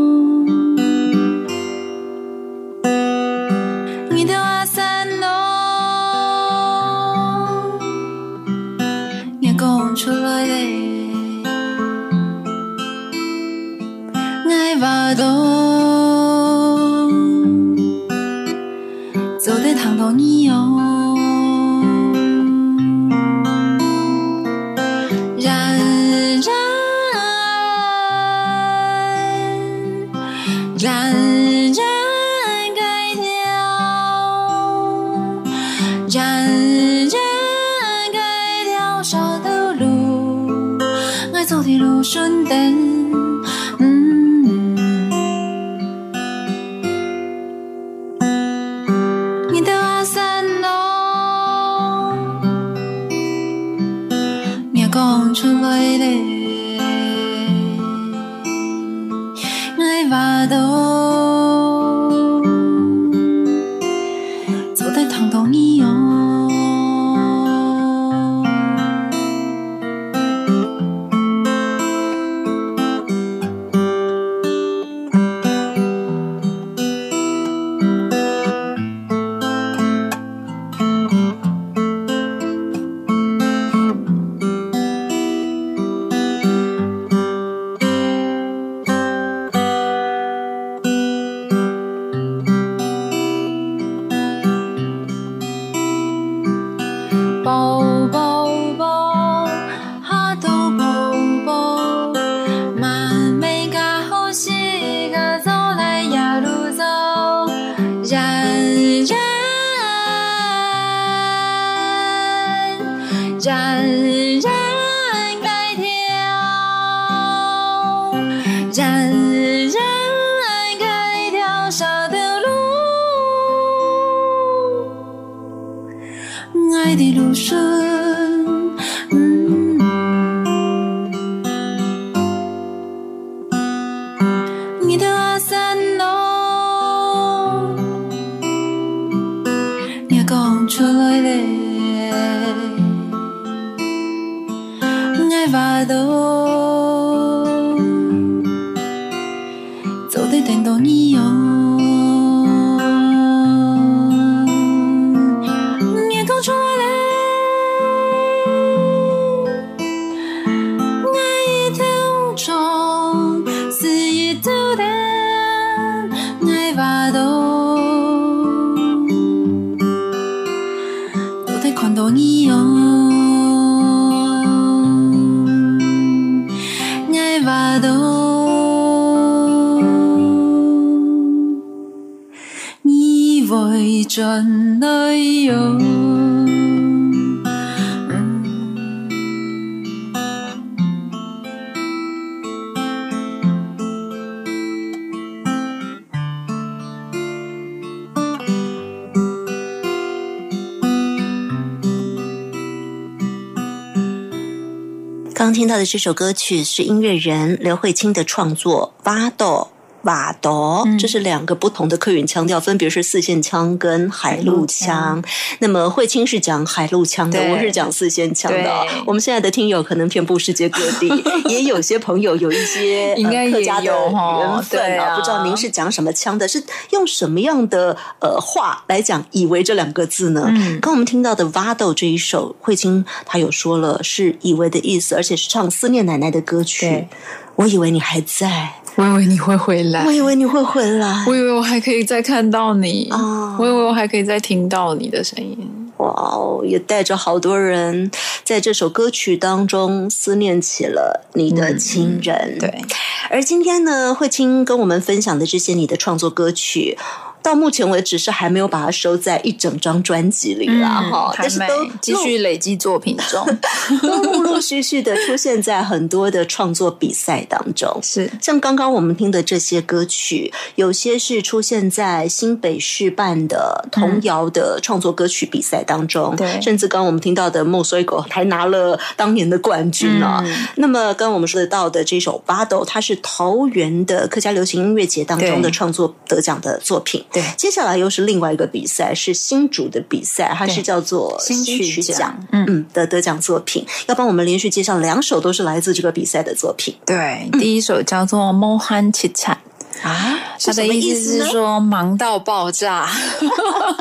[205.85, 209.71] 这首歌曲是音乐人刘慧卿的创作《巴豆》。
[210.03, 215.23] 瓦朵，这是两个不同的客语腔调，分别是四线腔跟海陆腔。
[215.59, 218.87] 那么慧清是讲海陆腔的，我是讲四线腔的。
[219.07, 221.09] 我们现在的听友可能遍布世界各地，
[221.51, 230.45] 也有些朋友有一些应该客家的缘分对啊不知道您是讲什么腔的，是用什么样的呃话来讲“以为”这两个字呢？
[230.49, 237.09] 嗯刚我们听到的《瓦豆》这一首，慧清她有说了是“以为”的意思，而且是唱思念奶奶的歌曲。
[237.57, 241.25] 我以为你还在，我以为你会回来我，以为你会回来。
[241.29, 245.57] 我以为我还可以再看到你，啊我以为我还可以再听到你的声音。
[245.99, 248.11] 哇哦，也带着好多人
[248.43, 252.57] 在这首歌曲当中思念起了你的亲人。
[252.59, 252.83] 对，
[253.31, 256.99] 而今天呢，慧清跟我们分享的这些你的创作歌曲。
[257.43, 261.67] 到目前为止是还没有把它收在一整张专辑里啦，哈、嗯但是都
[262.01, 263.47] 继续累积作品中，
[264.03, 267.99] 都陆陆续续的出现在很多的创作比赛当中。
[268.03, 280.43] 是像刚刚我们听的这些歌曲，有些是出现在新北市办的童谣的创作歌曲比赛当中，对甚至刚刚我们听到的《莫水狗》还拿了当年的冠军啊。
[280.45, 287.25] 嗯那么，刚刚我们说得到的这首《巴豆》，它是桃园的客家流行音乐节当中的创作得奖的作品。
[287.33, 287.43] 对。
[287.57, 292.65] 接下来又是另外一个比赛，是新竹的比赛，它是叫做新曲曲奖嗯。
[292.69, 296.95] 嗯的得奖作品，要帮我们连续介绍两首都是来自这个比赛的作品。
[297.05, 299.55] 对，第一首叫做《Mohan Chit Chat》。
[300.03, 303.09] 啊，他的意思是说忙到爆炸。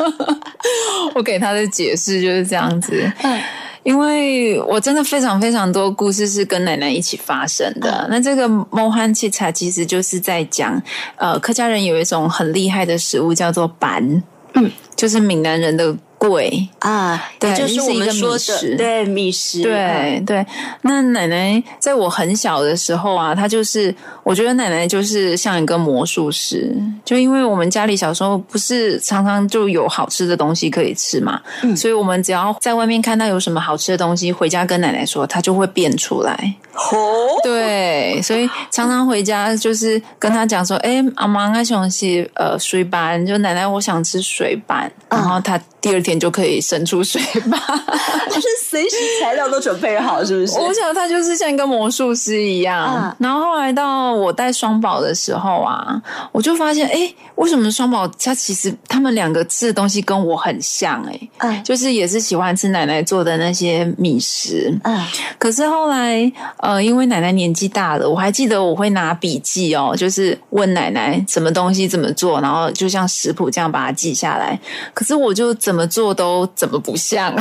[1.15, 3.41] 我给他的解释就是这样子，嗯
[3.87, 8.01] 因为我真的非常非常多故事是跟奶奶一起发生的。
[8.01, 10.81] 嗯那这个猫汉器茶其实就是在讲，
[11.15, 14.03] 呃，客家人有一种很厉害的食物叫做板，
[14.55, 16.67] 嗯，就是闽南人的贵。
[16.79, 20.45] 啊，对就是我们说的对米食，对对，
[20.81, 23.93] 那奶奶在我很小的时候啊，她就是
[24.23, 31.41] 我觉得奶奶就是像一个魔术师，就因为我们家里小时候不是常常就有好吃的东西可以吃嘛，
[31.75, 36.53] 所以我们只要在外面看到有什么好吃的东西，回家跟奶奶说，她就会变出来。
[36.73, 47.57] 哦，对，所以常常回家就是跟她讲说，哎，阿妈我想吃呃水板，就奶奶我想吃水板，然后她第二天就可以生出水吧。
[48.29, 50.59] 就是随时材料都准备好， 是不是？
[50.59, 52.93] 我想他就是像一个魔术师一样。
[52.97, 55.99] 嗯然后后来到我带双宝的时候啊，
[56.31, 64.77] 我就发现，哎，为什么双宝他其实他们两个吃的东西跟我很像、诶嗯就是也是喜欢吃奶奶做的那些米食。
[64.83, 65.03] 嗯
[65.39, 74.59] 可是后来，呃，因为奶奶年纪大了，我还记得我会拿笔记哦，就是问奶奶什么东西怎么做，然后就像食谱这样把它记下来。
[74.93, 77.35] 可是我就怎么做都怎么不像。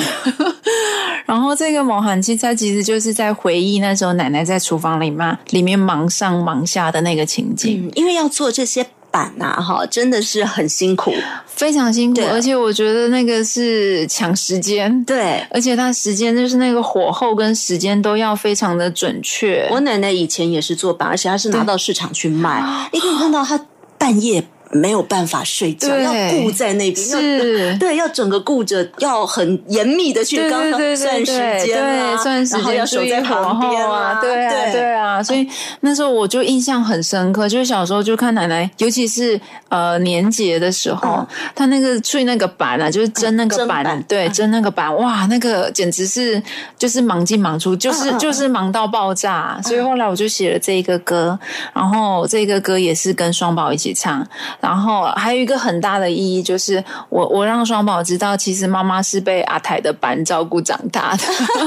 [1.24, 11.12] 然后这个毛寒期它其实就是在回忆那时候奶奶在厨房里面里面忙上忙下的那个情景，嗯，因为要做这些板呐、哈，真的是很辛苦。
[11.46, 15.04] 非常辛苦，而且我觉得那个是抢时间。
[15.04, 19.66] 对而且它时间就是那个火候跟时间都要非常的准确。
[19.70, 22.62] 我奶奶以前也是做板，而且她是拿到市场去卖，
[22.92, 23.58] 你可以看到她
[23.98, 34.72] 半夜没有办法睡觉，要顾在那边，要是 对，要整个顾着，要很严密的去对刚刚对对算时间啊，对，算时间，然后要守在旁边啊，对啊，对。
[34.72, 35.48] 对啊，所以
[35.80, 41.26] 那时候我就印象很深刻，就是小时候就看奶奶，尤其是呃年节的时候，嗯。
[41.54, 46.42] 她那个吹那个板啊，就是蒸那个板，对，蒸那个板，哇，那个简直是
[46.76, 51.38] 就是忙进忙出，就是、就是忙到爆炸，所以后来我就写了这一个歌，
[51.72, 54.26] 然后这个歌也是跟双宝一起唱，
[54.60, 61.24] 然后还有一个很大的意义就是我我让双宝知道，其实妈妈是被阿台的板照顾长大的，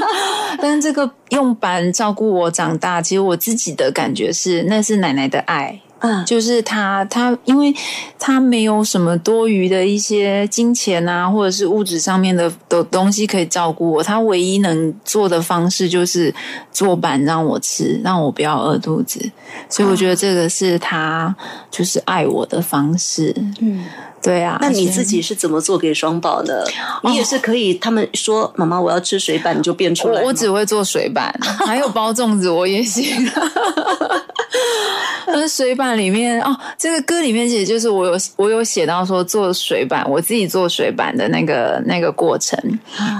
[0.62, 5.80] 但是这个用板照顾我长大，其实我自己的感觉是那是奶奶的爱。
[6.00, 7.74] 嗯就是他，他因为
[8.18, 16.34] 他没有什么多余的一些金钱啊，或者是物质上面的的东西可以照顾我，他唯一能做的方式就是
[16.72, 19.20] 做板让我吃，让我不要饿肚子。
[19.70, 21.36] 所以我觉得这个是他
[21.70, 23.36] 就是爱我的方式。
[23.60, 23.84] 嗯，
[24.22, 26.66] 对啊，那你自己是怎么做给双宝的？
[27.04, 30.22] 你也是可以，他们说妈妈我要吃水板，你就变出来。
[30.22, 31.34] 我我只会做水板，
[31.66, 33.04] 还有包粽子我也行。
[35.32, 42.60] 那 水板里面哦，这个歌里面其实就是我有我有写到说做水板，我自己做水板的那个那个过程。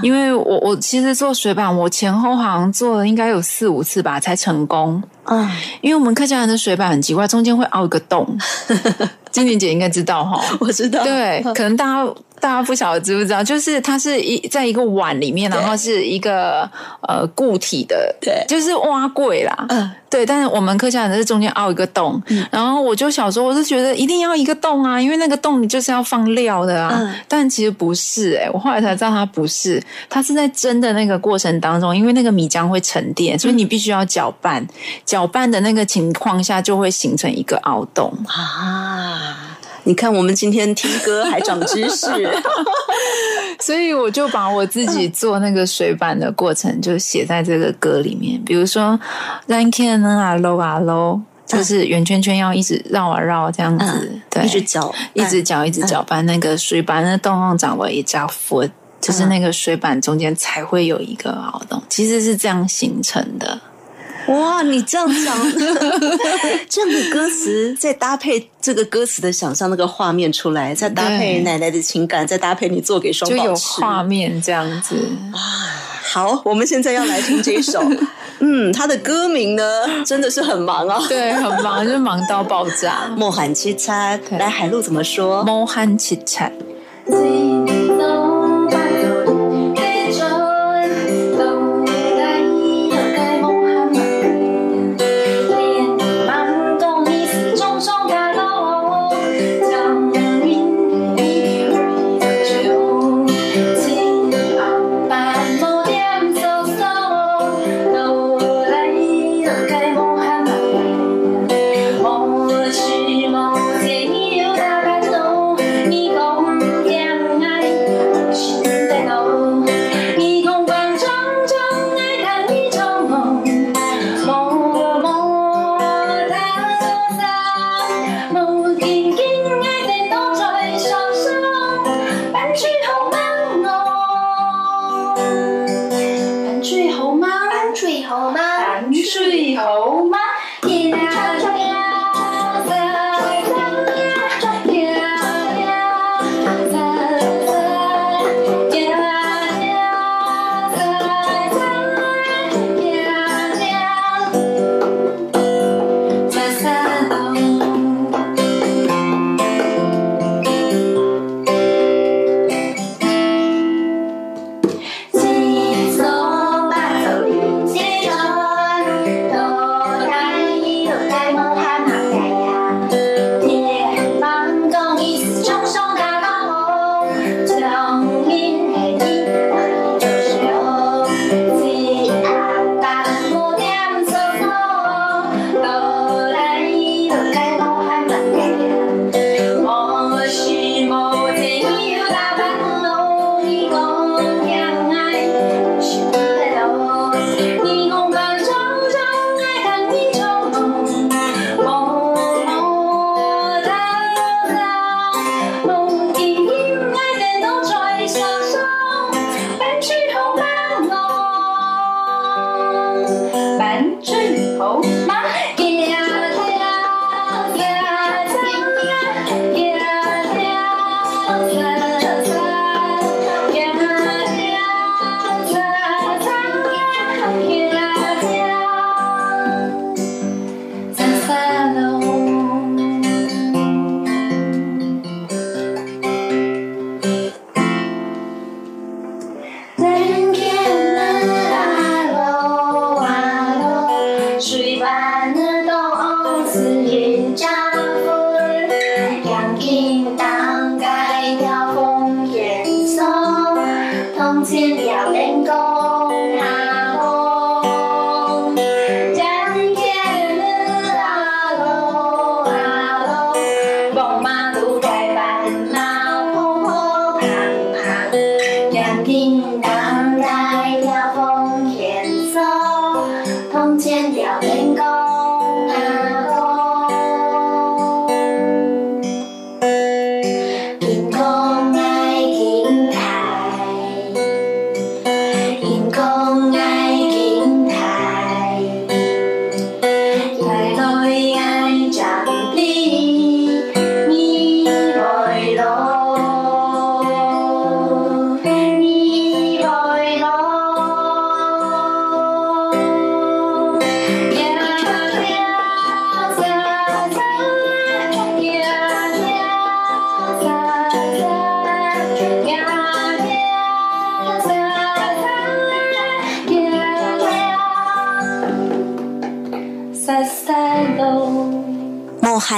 [0.02, 5.02] 因为我我其实做水板，我前后好像做了应该有四五次吧才成功。
[5.24, 5.48] 嗯，
[5.80, 8.26] 因为我们客家人的水板很奇怪，中间会凹一个洞。
[9.30, 10.42] 金玲姐应该知道哈。
[10.58, 16.68] 我知道，对， 可能大家大家不晓得知不知道，就是它是一在一个碗里面，然后是一个
[17.02, 18.42] 呃固体的，对。
[18.48, 19.90] 就是挖柜啦，嗯。
[20.08, 20.24] 对。
[20.26, 22.46] 但是我们客家人是中间凹一个洞，嗯。
[22.50, 27.14] 然后我就小时候我是觉得一定要一个洞啊，因为那个洞你就是要放料的啊，嗯。
[27.28, 34.66] 但其实不是诶、我后来才知道它不是，它是在蒸的那个过程当中，因为那个米浆会沉淀，所以你必须要搅拌，
[35.04, 38.12] 搅拌的那个情况下就会形成一个凹洞。
[38.26, 39.49] 啊。
[39.84, 42.06] 你看，我们今天听歌还长知识，
[43.60, 48.98] 所以我就把我自己做那个水板的过程就写在这个歌里面，比如说
[49.48, 58.70] “ran can 啊 low 啊 low”，就是圆圈圈要一直绕啊绕这样子，嗯对，一直搅一直搅，一直搅拌那个水板的洞洞长为一家 foot，
[59.00, 63.60] 就是那个水板中间才会有一个凹洞，其实是这样形成的。
[64.30, 65.36] 哇，你这样讲，
[66.68, 74.94] 这样的歌词再搭配这个歌词的想象那个画面出来，再搭配奶奶的情感，再搭配你做给双就有画面这样子
[75.32, 75.38] 啊，
[76.02, 77.82] 好，我们现在要来听这一首。
[78.42, 79.62] 嗯，它的歌名呢，
[80.04, 80.98] 真的是很忙啊。
[81.08, 83.12] 对，很忙，就忙到爆炸。
[83.14, 85.44] 莫喊七叉，对来海陆怎么说？
[85.44, 86.50] 猫汉起产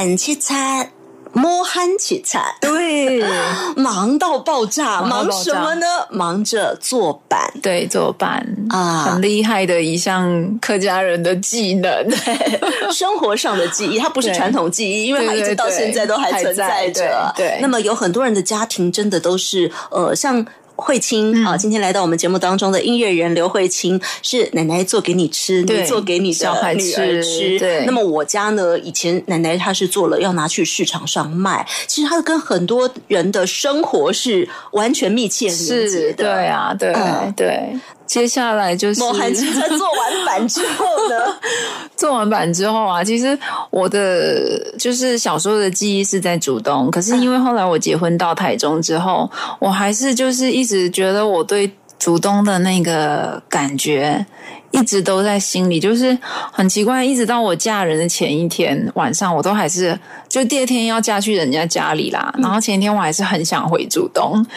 [0.02, 0.90] 喊七餐，
[1.32, 3.22] 摸喊七餐，对，
[3.80, 5.86] 忙到爆炸，忙什么呢？
[6.10, 12.10] 忙着做板，对，做板啊，很厉害的一项客家人的技能，
[12.90, 17.32] 生活上的技艺，它不是传统技艺，因为它一直到现在都还存在着。
[17.36, 20.44] 对，那么有很多人的家庭真的都是呃，像。
[20.76, 27.58] 慧清啊，今天来到我们节目当中的音乐人刘慧清是奶奶做给你吃，你做给你的女儿吃。
[27.58, 36.24] 对，那么我家呢，以前奶奶她是做了要拿去市场上卖，其实她跟很多人的生活是完全密切连接的。
[36.24, 36.92] 对啊，对
[37.36, 37.78] 对。
[38.06, 41.14] 接下来就是莫寒青在做完版之后呢，
[41.96, 43.38] 做完版之后啊，其实
[43.70, 54.26] 我的就是小时候的记忆是在主东，可是因为后来我结婚到台中之后，我还是就是一直觉得我对主东的那个感觉
[54.72, 56.18] 一直都在心里，就是
[56.50, 59.98] 很奇怪，一直到我嫁人的前一天晚上，我都还是
[60.28, 64.44] 就第二天要嫁去人家家里啦，然后前一天我还是很想回主东。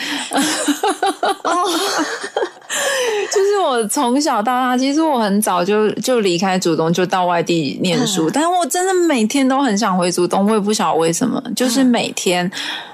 [3.32, 8.30] 就是我从小到大，其实我很早就就离开祖东，就到外地念书。
[8.30, 12.50] 但是我真的每天都很想回祖东，我也不晓得为什么，就是每天。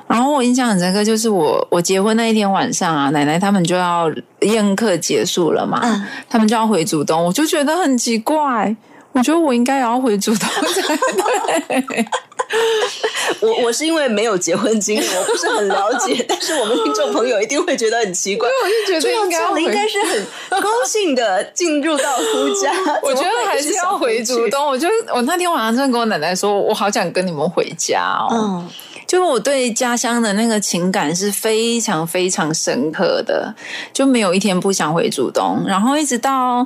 [0.07, 4.11] 然后我印象很深刻，就是我我结婚那一天晚上啊，奶奶他们就要
[4.41, 5.81] 宴客结束了嘛，
[6.29, 8.75] 他们就要回祖东，我就觉得很奇怪。
[9.13, 12.05] 我觉得我应该也要回祖东才对。
[13.39, 16.23] 我我是因为没有结婚经历， 我不是很了解。
[16.27, 22.71] 但是我们听众朋友一定会觉得很奇怪，我就觉得应该应该是很高兴的进入到夫家。
[23.01, 24.67] 我觉得还是要回主东。
[24.67, 28.63] 我就我那天晚上真的跟我奶奶说，我好想跟你们回家哦。
[29.11, 33.53] 就我对家乡的那个情感是非常非常深刻的，
[33.91, 35.61] 就没有一天不想回竹东。
[35.67, 36.65] 然后一直到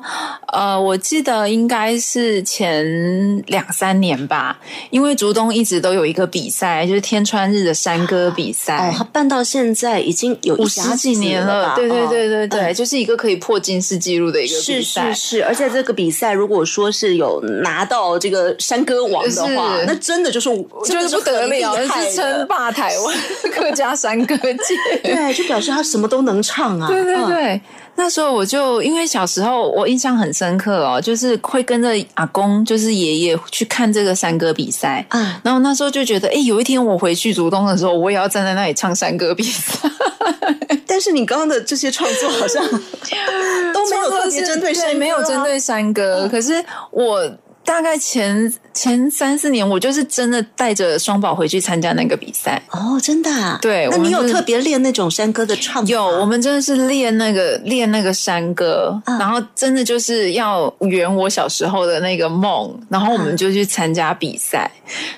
[0.54, 4.60] 呃，我记得应该是前两三年吧，
[4.92, 8.92] 因为竹东一直都有一个比赛，就是天川日的山歌比赛。
[8.92, 15.12] 哦，他办到现在已经有五十几年了，对对对对对，就是一个可以破金世纪录的一个比赛。
[15.12, 20.48] 是是是，而且这个比赛如果说是有拿到这个山歌王的话，那真的就是
[20.86, 21.76] 就是不得了，
[22.12, 23.18] 是称霸台湾
[23.54, 25.02] 客家山歌界。
[25.04, 26.88] 对，就表示他什么都能唱啊。
[26.88, 27.62] 对对对。
[27.98, 35.40] 那时候我就因为小时候我印象很深刻哦，就是会跟着阿公，就是爷爷去看这个山歌比赛啊。
[35.44, 39.90] 然后那时候就觉得，哎，有一天我回去竹东的时候，我也要站在那里唱山歌比赛。
[40.86, 42.62] 但是你刚刚的这些创作好像
[43.74, 46.28] 都没有特别针对山，没有针对山歌。
[46.30, 47.32] 可是我。
[47.66, 52.62] 大概前前三四年，我就是真的带着双宝回去参加那个比赛。
[52.72, 53.32] 哦，真的。
[53.32, 53.58] 啊？
[53.62, 55.86] 对，那你有特别练那种山歌的唱？
[55.88, 64.70] 有，我们真的是练那个练那个山歌，然后真的就是要圆我小时候的那个梦，然后我们就去参加比赛，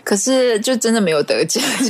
[0.04, 1.90] 可是就真的没有得奖， 因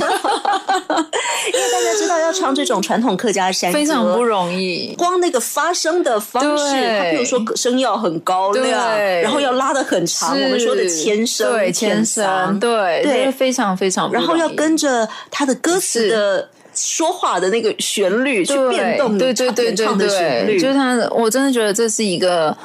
[1.72, 10.36] 大家知道要唱这种传统客家山歌非常不容易，光那个发声的方式，他比如说声要很高亮，然后要拉的很长。
[10.48, 22.56] 我们说的前生，对前生，对对，非常非常，然后要跟着他的歌词的说话的那个旋律去变动，对对对对对，就是他，我真的觉得这是一个。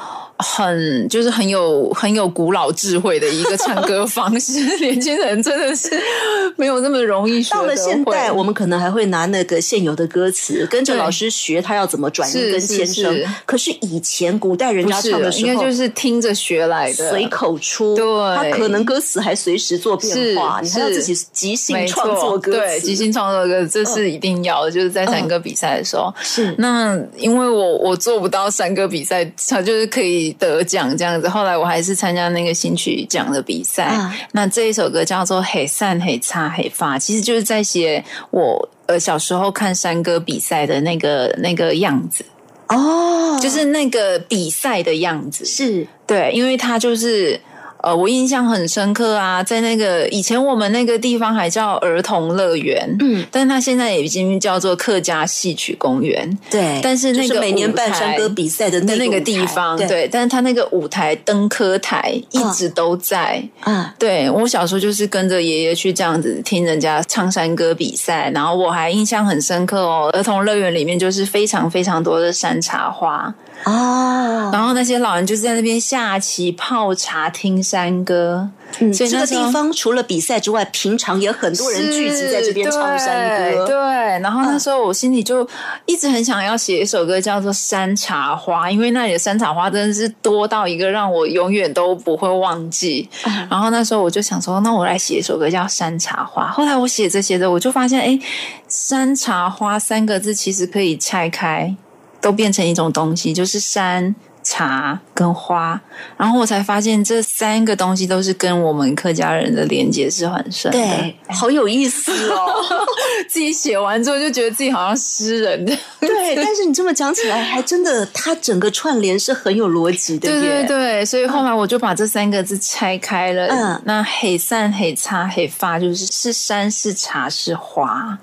[0.43, 5.89] 很就是很有很有古老智慧的一个唱歌 方式，年轻人真的是
[6.57, 7.55] 没有那么容易学。
[7.55, 13.23] 到了现代，我们可能还会拿那个现有的歌词跟着老师学，他要怎么转音跟牵声。
[13.45, 17.95] 可是以前古代人家唱的时候，应该就是听着学来的，随口出。
[17.95, 24.71] 对，他可能歌词还随时做变化，你还要自己即兴创作歌词，即兴创作歌，这是一定要的。
[24.71, 30.32] 就是在山歌比赛的时候，是那因为我我做不到山歌比赛，他就是可以。
[30.33, 33.97] 得奖这样子，后来我还是参加那个新曲奖的比赛。
[34.33, 42.25] 那这一首歌叫做《黑散黑叉黑发》，其实就是在写我呃小时候看山歌比赛的那个那个样子。
[42.67, 45.87] 哦，就是那个比赛的样子，是。
[46.05, 47.39] 对，因为他就是。
[47.83, 56.79] 呃，我印象很深刻啊，在那个以前我们那个地方还叫儿童乐园，嗯，但它现在已经叫做客家戏曲公园，对。
[56.81, 63.93] 但是那个每年办山歌比赛的那个地方，对，但是它那个舞台登科台一直都在啊。
[63.99, 73.35] 对我小时候就是跟着爷爷去这样子听人家唱山歌比赛，然后我还印象很深刻哦，儿童乐园里面就是非常非常多的山茶花。
[73.65, 78.47] 哦，然后那些老人就是在那边下棋、泡茶、听山歌。
[78.79, 83.65] 嗯，这个地方除了比赛之外，平常也很多人聚集在这边唱山歌。
[83.65, 83.75] 对，
[84.19, 85.47] 然后那时候我心里就
[85.87, 93.09] 一直很想要写一首歌，叫做《山茶花》，因为那里的山茶花真的是多到一个让我永远都不会忘记。
[93.49, 96.43] 然后那时候我就想说，那我来写一首歌叫《山茶花》。
[96.51, 98.19] 后来我写着写着，我就发现，哎，
[98.67, 101.75] 山茶花三个字其实可以拆开。
[102.21, 105.79] 都变成一种东西，就是山茶跟花，
[106.17, 110.77] 然后我才发现这三个东西都是跟我们客家人的连接是很深的。
[110.77, 112.61] 对， 好有意思哦！
[113.29, 115.65] 自己写完之后就觉得自己好像诗人。
[115.65, 120.29] 对， 但是你这么讲起来，还真的，它整个串联是很有逻辑的。
[120.29, 123.47] 对对对，所以后来我就把这三个字拆开了。
[123.47, 128.17] 嗯，那黑散黑茶黑发就是是山是茶是花。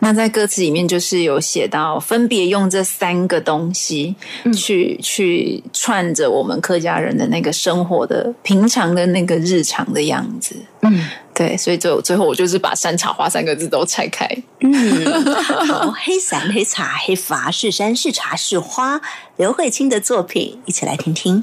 [0.00, 4.14] 那在歌词里面就是有写到，分别用这三个东西
[4.54, 10.54] 去去串着我们客家人的那个生活的平常的那个日常的样子。
[10.82, 14.28] 嗯，对，所以最后最后我就是把山茶花三个字都拆开。
[14.60, 15.34] 嗯，
[15.66, 19.00] 好，黑伞黑茶黑发是山是茶是花，
[19.36, 21.42] 刘慧清的作品，一起来听听。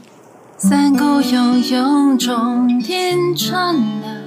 [0.60, 4.23] 山谷悠悠中天穿了。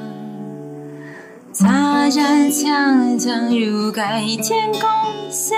[1.58, 4.82] 茶人强强如盖天空
[5.30, 5.56] 下，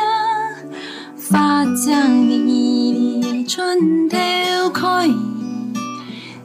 [1.16, 4.16] 发将你的春头
[4.72, 5.08] 开，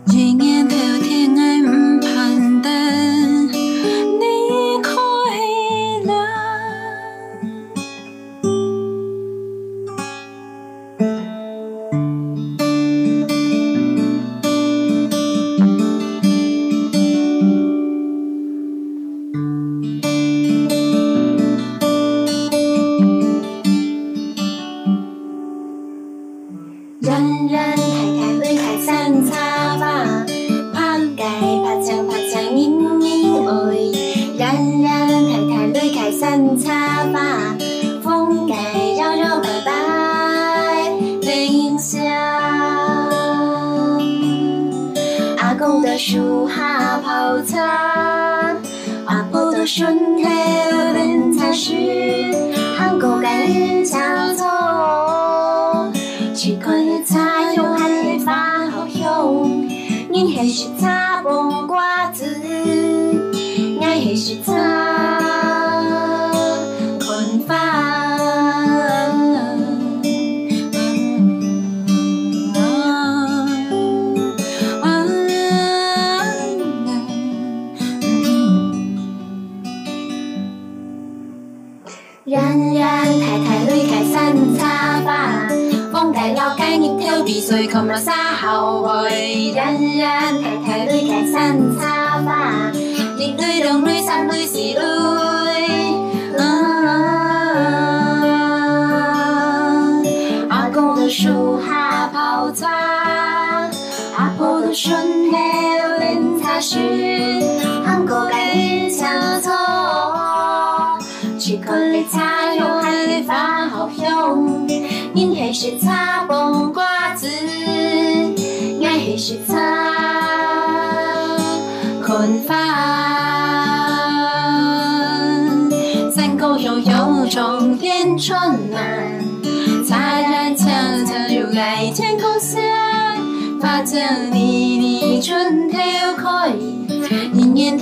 [0.08, 3.13] 今年头天爱唔盼得。
[50.22, 52.23] 的身体冷
[87.74, 89.52] 头比水看了啥后悔。
[89.56, 90.06] 人人
[90.64, 92.72] 太太女开山茶花，
[93.18, 94.78] 一女两女三女四女。
[100.50, 102.70] 阿公的树下泡茶，
[104.18, 104.94] 阿婆的身
[105.32, 105.36] 体
[106.00, 106.78] 冷茶时，
[107.84, 109.08] 韩国人小
[109.42, 109.52] 错。
[111.40, 114.68] 去看的茶香还是发好香，
[115.16, 115.52] 人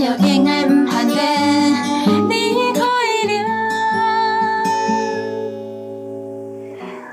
[0.01, 1.13] 人人条天爱唔盼的，
[2.27, 2.33] 你
[2.73, 3.33] 可以了。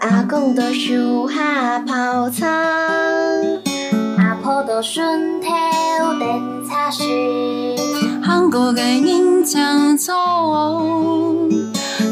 [0.01, 2.49] 阿公在树下泡茶，
[4.17, 5.49] 阿婆的顺头
[6.19, 7.03] 等茶时。
[8.25, 10.15] 韩国的人讲错，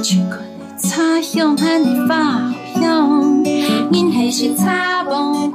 [0.02, 3.42] 去看的茶香还是发好香，
[3.90, 5.45] 人还是茶帮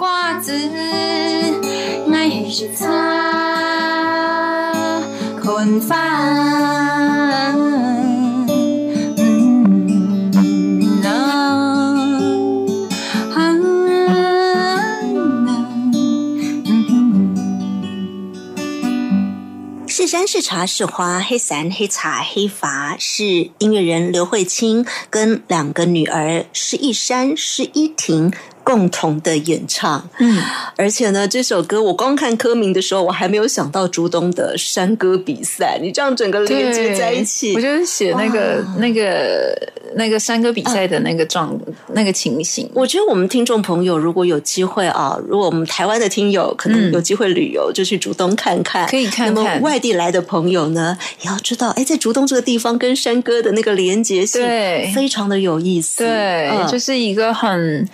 [19.87, 28.33] 是山是茶是花，黑伞黑茶黑伐是音乐人刘慧卿跟两个女儿施一山、施一婷
[28.63, 30.09] 共同的演唱。
[30.19, 30.41] 嗯，
[30.75, 35.79] 而且呢，这首歌我光看歌名的时候，我还没有想到竹东的山歌比赛。
[35.81, 39.57] 你这样整个连接在一起，我就是写那个那个
[39.95, 41.57] 那个山歌比赛的那个状、
[41.93, 42.69] 那个情形。
[42.73, 56.03] 我觉得我们听众朋友如果有机会啊，如果我们台湾的听友可能有机会旅游，就去竹东看看，可以看看那么外地来的朋友呢，也要知道，哎，在竹东这个地方跟山歌的那个连接性，对非常的有意思。
[56.03, 57.87] 对，嗯就是一个很，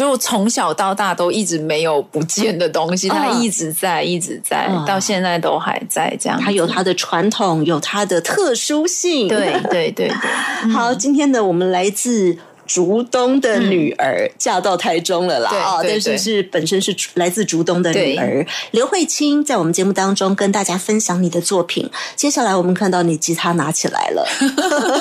[0.00, 6.40] 就从小到大都一直没有不见的东西，它嗯一直在，一直在，嗯到现在都还在这样。
[6.40, 9.28] 它有它的传统，有它的特殊性。
[9.28, 10.10] 对对对对，
[10.72, 12.38] 好，今天的，我们来自。
[12.72, 21.90] 竹东的女儿嫁到台中了啦，对啊，但是是本身是来自竹东的女儿刘慧清，在我们节目当中跟大家分享你的作品。
[22.14, 24.24] 接下来我们看到你吉他拿起来了，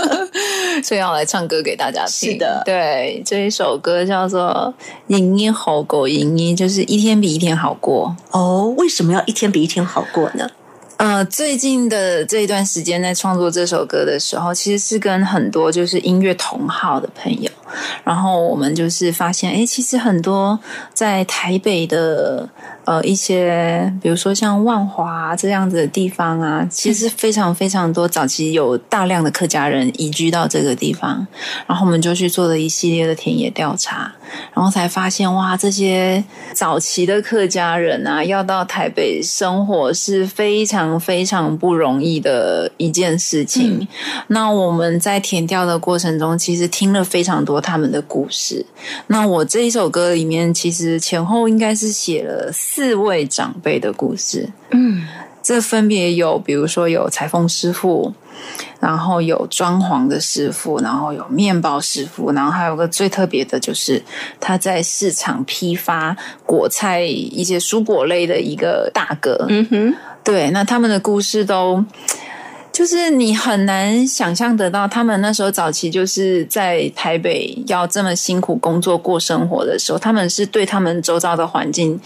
[0.83, 2.31] 所以要来唱歌给大家听。
[2.31, 4.73] 是的对，这一首歌叫做
[5.15, 8.15] 《营音好狗营音》，就是一天比一天好过。
[8.31, 10.49] 哦，为什么要一天比一天好过呢？
[10.99, 17.49] 呃，最近的这一段时间在创作这首歌的时候，其实是跟很多就是音乐同好的朋友，
[18.03, 20.59] 然后我们就是发现，哎，其实很多
[20.93, 22.49] 在台北的
[22.89, 31.27] 呃一些，比如说像万华这样子的地方啊，其实非常非常多，早期有大量的客家人移居到这个地方，
[31.67, 34.11] 然后我们就去做了一系列的田野调查，
[34.55, 36.23] 然后才发现，哇，这些
[36.53, 43.87] 早期的客家人啊，要到台北生活是非常非常不容易的一件事情。
[44.29, 48.65] 那我们在填调的过程中，其实听了非常多他们的故事。
[49.05, 54.49] 那我这一首歌里面，其实前后应该是写了四位长辈的故事。
[54.71, 55.07] 嗯，
[55.41, 58.13] 这分别有，比如说有裁缝师傅，
[58.79, 64.01] 然后有装潢的师傅，然后有面包师傅，然后还有个最特别的就是
[64.39, 66.15] 他在市场批发
[66.45, 69.45] 果菜一些蔬果类的一个大哥。
[69.49, 71.83] 嗯哼，对，那他们的故事都。
[72.71, 81.99] 就是你很难想象得到，他们那时候早期就是在台北要这么辛苦工作过生活的时候，他们是对他们周遭的环境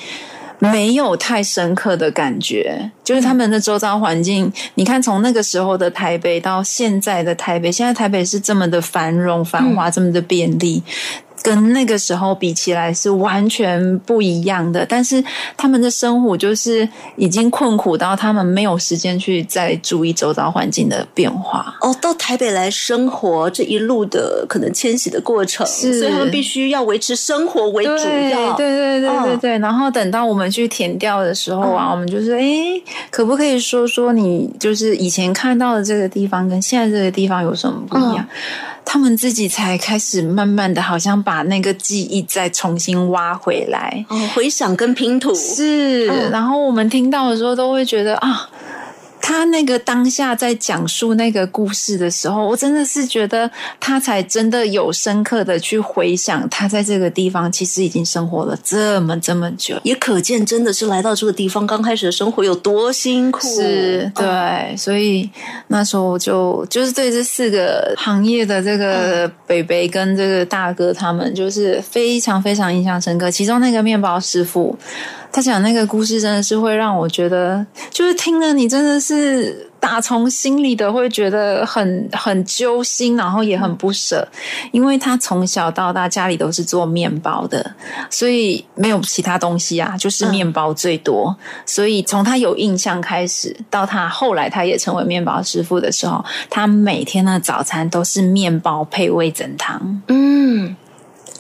[0.72, 10.82] 没有太深刻的感觉，就是他们的周遭环境，你看从那个时候的台北到现在的台北，现在台北是这么的繁荣繁华，这么的便利。
[11.44, 14.84] 跟那个时候比起来是完全不一样的。
[14.86, 15.24] 但是
[15.56, 16.88] 他们的生活就是
[17.18, 21.76] 已经困苦到他们没有时间去再注意周遭环境的变化。
[21.82, 28.54] 哦，到台北来生活这一路的可能迁徙的过程，是所以他们必须要维持生活为主要。
[28.54, 29.60] 对对对对对对。
[29.60, 32.42] 然后等到我们去填掉的时候啊，我们就是哎，
[33.12, 38.26] 可不可以说说你就是以前看到的这个地方跟现在这个地方有什么不一样？
[38.86, 46.06] 他们自己才开始慢慢的，好像把那个记忆再重新挖回来，哦，回想跟拼图是。
[46.30, 48.48] 然后我们听到的时候，都会觉得啊。
[49.26, 53.50] 他那个当下在讲述那个故事的时候，我真的是觉得
[53.80, 63.40] 他才真的有深刻的去回想，他在这个地方其实已经生活了这么这么久，也可见真的是来到这个地方刚开始的生活有多辛苦。
[63.48, 65.30] 是，对，所以
[65.68, 73.32] 那时候就就是对这四个行业的这个北北跟这个大哥他们，就是非常非常印象深刻。
[73.32, 74.78] 其中那个面包师傅。
[75.34, 84.28] 他讲那个故事真的是会让我觉得，就是听了你真的是打从心里的会觉得很很揪心，然后也很不舍，
[84.72, 87.74] 因为他从小到大家里都是做面包的，
[88.12, 91.36] 所以没有其他东西啊，就是面包最多。
[91.66, 100.04] 所以从他有印象开始，到他后来他也成为面包师傅的时候，他每天的早餐都是面包配味增汤。
[100.10, 100.76] 嗯。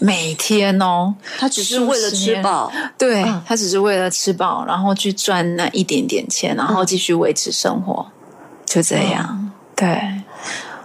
[0.04, 8.06] 每天哦，他只是为了吃饱，对他只是为了吃饱，然后去赚那一点点钱，然后继续维持生活，
[8.66, 10.22] 就这样，对，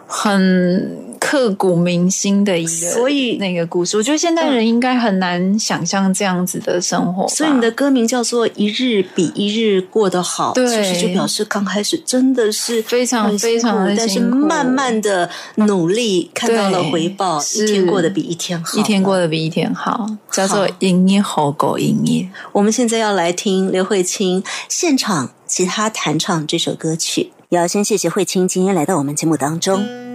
[0.06, 1.07] 很。
[1.18, 7.28] 刻骨铭心的一个，所以那个故事，我觉得现代人应该很难想象这样子的生活。
[7.28, 22.28] 所以你的歌名叫做《一日比一日过得好》，对，其实就表示刚开始真的是非常非常的但是慢慢的努力看到了回报，一天过得比一天好，一天过得比一天好，叫做“营业好狗营业”。
[22.52, 30.07] 我们现在要来听刘慧清现场吉他弹唱这首歌曲，也要先谢谢慧清今天来到我们节目当中。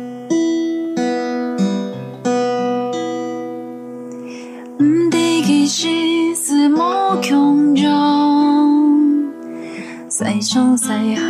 [10.16, 11.24] 西上西下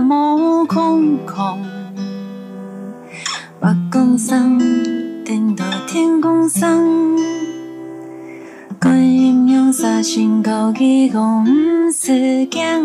[0.00, 1.62] 无空空，
[3.60, 4.58] 北江山，
[5.24, 6.82] 天道天公山，
[8.80, 12.82] 观音有三心高义公不是强，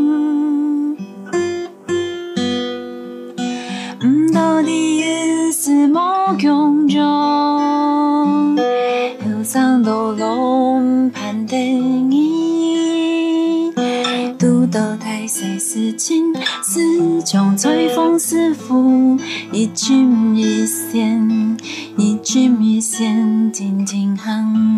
[4.00, 5.96] 不到底也是无
[6.38, 6.79] 强
[15.80, 19.18] 岁时晴，时将吹风师傅
[19.54, 21.58] 一君一仙，
[21.98, 24.69] 一君一仙静静行。